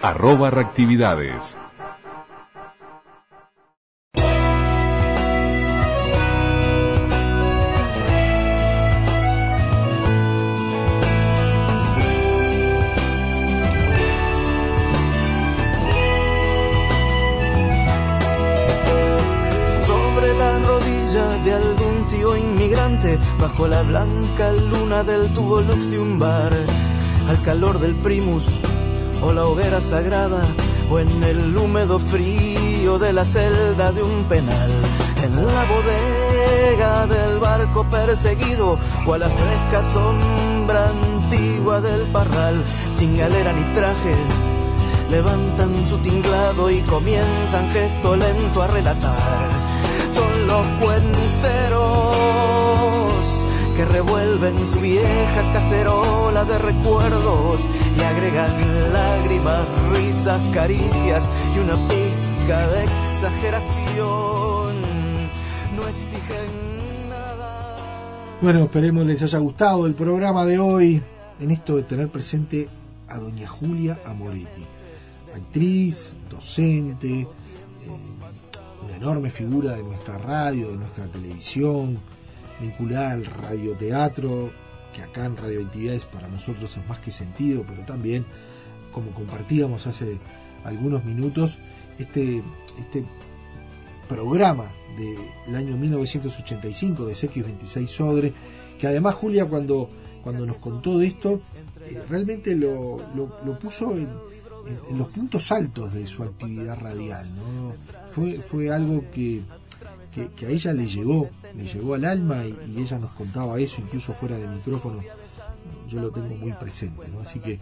Arroba 0.00 0.50
Reactividades. 0.50 1.56
Bajo 23.38 23.68
la 23.68 23.82
blanca 23.82 24.50
luna 24.70 25.02
del 25.02 25.28
tubo 25.34 25.60
lux 25.60 25.90
de 25.90 25.98
un 25.98 26.18
bar, 26.18 26.52
al 27.28 27.42
calor 27.42 27.78
del 27.78 27.94
primus 27.96 28.44
o 29.22 29.32
la 29.32 29.44
hoguera 29.44 29.80
sagrada, 29.80 30.42
o 30.90 30.98
en 30.98 31.22
el 31.22 31.56
húmedo 31.56 31.98
frío 31.98 32.98
de 32.98 33.12
la 33.12 33.24
celda 33.24 33.92
de 33.92 34.02
un 34.02 34.24
penal. 34.24 34.70
en 35.22 35.36
la 35.36 35.64
bodega 35.64 37.06
del 37.06 37.38
barco 37.38 37.84
perseguido 37.84 38.78
o 39.06 39.14
a 39.14 39.18
la 39.18 39.28
fresca 39.28 39.82
sombra 39.92 40.88
antigua 40.88 41.80
del 41.80 42.02
parral, 42.08 42.62
sin 42.92 43.16
galera 43.16 43.52
ni 43.52 43.64
traje, 43.74 44.14
levantan 45.10 45.72
su 45.88 45.96
tinglado 45.98 46.70
y 46.70 46.80
comienzan 46.82 47.68
gesto 47.72 48.16
lento 48.16 48.62
a 48.62 48.66
relatar. 48.66 49.48
Son 50.10 50.46
los 50.46 50.66
cuenteros 50.82 52.43
que 53.76 53.84
revuelven 53.84 54.54
su 54.66 54.80
vieja 54.80 55.52
cacerola 55.52 56.44
de 56.44 56.58
recuerdos 56.58 57.68
y 57.98 58.02
agregan 58.02 58.50
lágrimas, 58.92 59.66
risas, 59.92 60.40
caricias 60.52 61.28
y 61.54 61.58
una 61.58 61.74
pizca 61.88 62.68
de 62.68 62.84
exageración. 62.84 64.74
No 65.76 65.88
exigen 65.88 67.08
nada. 67.08 67.76
Bueno, 68.40 68.60
esperemos 68.60 69.06
les 69.06 69.22
haya 69.22 69.38
gustado 69.38 69.86
el 69.86 69.94
programa 69.94 70.44
de 70.44 70.58
hoy 70.58 71.02
en 71.40 71.50
esto 71.50 71.76
de 71.76 71.82
tener 71.82 72.08
presente 72.08 72.68
a 73.08 73.18
doña 73.18 73.48
Julia 73.48 73.98
Amoretti, 74.06 74.62
actriz, 75.34 76.14
docente, 76.30 77.22
eh, 77.22 77.26
una 78.84 78.96
enorme 78.96 79.30
figura 79.30 79.72
de 79.72 79.82
nuestra 79.82 80.16
radio, 80.18 80.70
de 80.70 80.76
nuestra 80.76 81.06
televisión, 81.06 81.98
vinculada 82.60 83.12
al 83.12 83.24
radioteatro, 83.26 84.50
que 84.94 85.02
acá 85.02 85.26
en 85.26 85.36
Radioactividades 85.36 86.04
para 86.04 86.28
nosotros 86.28 86.76
es 86.76 86.88
más 86.88 86.98
que 87.00 87.10
sentido, 87.10 87.64
pero 87.68 87.82
también, 87.82 88.24
como 88.92 89.10
compartíamos 89.10 89.86
hace 89.86 90.18
algunos 90.64 91.04
minutos, 91.04 91.58
este, 91.98 92.42
este 92.78 93.04
programa 94.08 94.66
del 94.96 95.54
año 95.56 95.76
1985 95.76 97.06
de 97.06 97.14
X26 97.14 97.86
Sodre, 97.88 98.32
que 98.78 98.86
además 98.86 99.14
Julia 99.14 99.46
cuando, 99.46 99.88
cuando 100.22 100.46
nos 100.46 100.58
contó 100.58 100.98
de 100.98 101.08
esto, 101.08 101.40
eh, 101.86 102.00
realmente 102.08 102.54
lo, 102.54 103.00
lo- 103.16 103.58
puso 103.58 103.92
en- 103.96 104.08
en 104.88 104.98
los 104.98 105.08
puntos 105.08 105.50
altos 105.52 105.92
de 105.92 106.06
su 106.06 106.22
actividad 106.22 106.78
radial. 106.78 107.26
¿no? 107.34 107.72
Fue, 108.10 108.34
fue 108.34 108.70
algo 108.72 109.04
que, 109.12 109.42
que, 110.14 110.46
a 110.46 110.48
ella 110.48 110.72
le 110.72 110.86
llegó, 110.86 111.28
le 111.56 111.64
llegó 111.64 111.94
al 111.94 112.04
alma 112.04 112.44
y, 112.46 112.80
ella 112.80 112.98
nos 112.98 113.10
contaba 113.12 113.58
eso, 113.58 113.80
incluso 113.80 114.12
fuera 114.12 114.36
de 114.36 114.46
micrófono, 114.46 115.00
yo 115.88 116.00
lo 116.00 116.10
tengo 116.10 116.34
muy 116.36 116.52
presente. 116.52 117.02
Así 117.22 117.40
que 117.40 117.58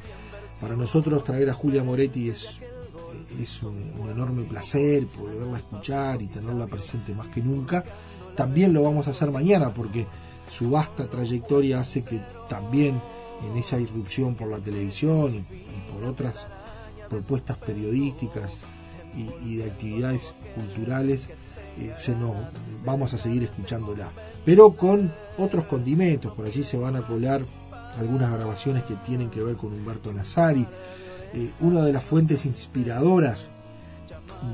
para 0.61 0.76
nosotros 0.76 1.24
traer 1.24 1.50
a 1.50 1.55
Julia 1.55 1.82
Moretti 1.82 2.28
es, 2.28 2.61
un, 3.62 4.11
enorme 4.11 4.42
placer 4.42 5.07
poderla 5.07 5.59
escuchar 5.59 6.20
y 6.20 6.28
tenerla 6.28 6.66
presente 6.66 7.14
más 7.14 7.28
que 7.28 7.40
nunca. 7.40 7.84
También 8.36 8.72
lo 8.72 8.82
vamos 8.82 9.09
a 9.09 9.11
hacer 9.11 9.30
mañana 9.30 9.72
porque 9.72 10.07
su 10.50 10.70
vasta 10.70 11.07
trayectoria 11.07 11.80
hace 11.80 12.05
que 12.05 12.20
también 12.48 13.00
en 13.48 13.57
esa 13.57 13.78
irrupción 13.78 14.34
por 14.34 14.48
la 14.48 14.59
televisión 14.59 15.34
y, 15.34 15.92
por 15.92 16.05
otras 16.05 16.46
propuestas 17.09 17.57
periodísticas 17.59 18.61
y 19.44 19.57
de 19.57 19.64
actividades 19.64 20.34
culturales 20.55 21.28
eh, 21.79 21.93
se 21.97 22.14
nos 22.14 22.35
vamos 22.85 23.12
a 23.14 23.18
seguir 23.18 23.45
escuchándola 23.45 24.09
pero 24.45 24.73
con 24.73 25.12
otros 25.39 25.64
condimentos 25.64 26.33
por 26.35 26.47
allí 26.47 26.62
se 26.62 26.77
van 26.77 26.97
a 26.97 27.03
colar 27.03 27.43
algunas 27.99 28.33
grabaciones 28.33 28.85
que 28.85 28.95
tienen 29.07 29.31
que 29.31 29.43
ver 29.43 29.57
con 29.57 29.73
Humberto 29.73 30.12
Nazari 30.12 30.66
eh, 31.35 31.51
una 31.61 31.83
de 31.83 31.93
las 31.93 32.05
fuentes 32.05 32.45
inspiradoras 32.47 33.49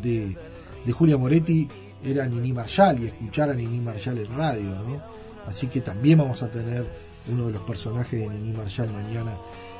de, 0.03 0.37
de 0.85 0.93
Julia 0.93 1.17
Moretti 1.17 1.69
era 2.05 2.27
Nini 2.27 2.53
Marshall 2.53 3.03
y 3.03 3.07
escuchar 3.07 3.51
a 3.51 3.55
Nini 3.55 3.81
Marshall 3.81 4.19
en 4.19 4.37
radio, 4.37 4.71
¿no? 4.71 5.03
Así 5.49 5.67
que 5.67 5.81
también 5.81 6.19
vamos 6.19 6.43
a 6.43 6.49
tener 6.49 6.87
uno 7.31 7.47
de 7.47 7.55
los 7.55 7.63
personajes 7.63 8.21
de 8.21 8.29
Nini 8.29 8.57
Marshall 8.57 8.91
mañana 8.93 9.33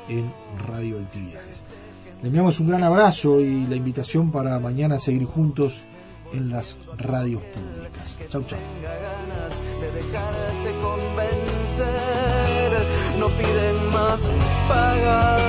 en 0.09 0.31
Radio 0.67 0.97
Actividades. 0.99 1.61
Le 2.21 2.27
enviamos 2.27 2.59
un 2.59 2.67
gran 2.67 2.83
abrazo 2.83 3.39
y 3.39 3.65
la 3.67 3.75
invitación 3.75 4.31
para 4.31 4.59
mañana 4.59 4.99
seguir 4.99 5.25
juntos 5.25 5.81
en 6.33 6.49
las 6.49 6.77
radios 6.97 7.41
públicas. 7.43 8.15
Chau, 8.29 8.43
chau. 8.43 8.59
de 9.81 9.91
dejarse 9.91 10.71
convencer, 10.81 12.71
no 13.19 13.27
piden 13.29 13.91
más 13.91 14.21
pagar 14.67 15.39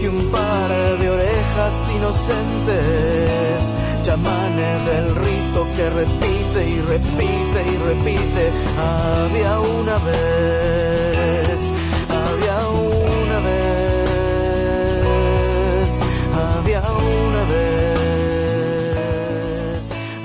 que 0.00 0.08
un 0.08 0.30
par 0.30 0.70
de 0.98 1.10
orejas 1.10 1.74
inocentes, 1.96 3.74
chamanes 4.02 4.86
del 4.86 5.14
rito 5.14 5.66
que 5.76 5.90
repite 5.90 6.68
y 6.68 6.80
repite 6.80 7.62
y 7.72 7.76
repite. 7.88 8.50
Había 8.78 9.60
una 9.60 9.98
vez, 9.98 11.72
había 12.08 12.58
una 12.68 13.38
vez, 13.48 13.90
había 16.34 16.80
una 16.80 17.42
vez. 17.52 17.89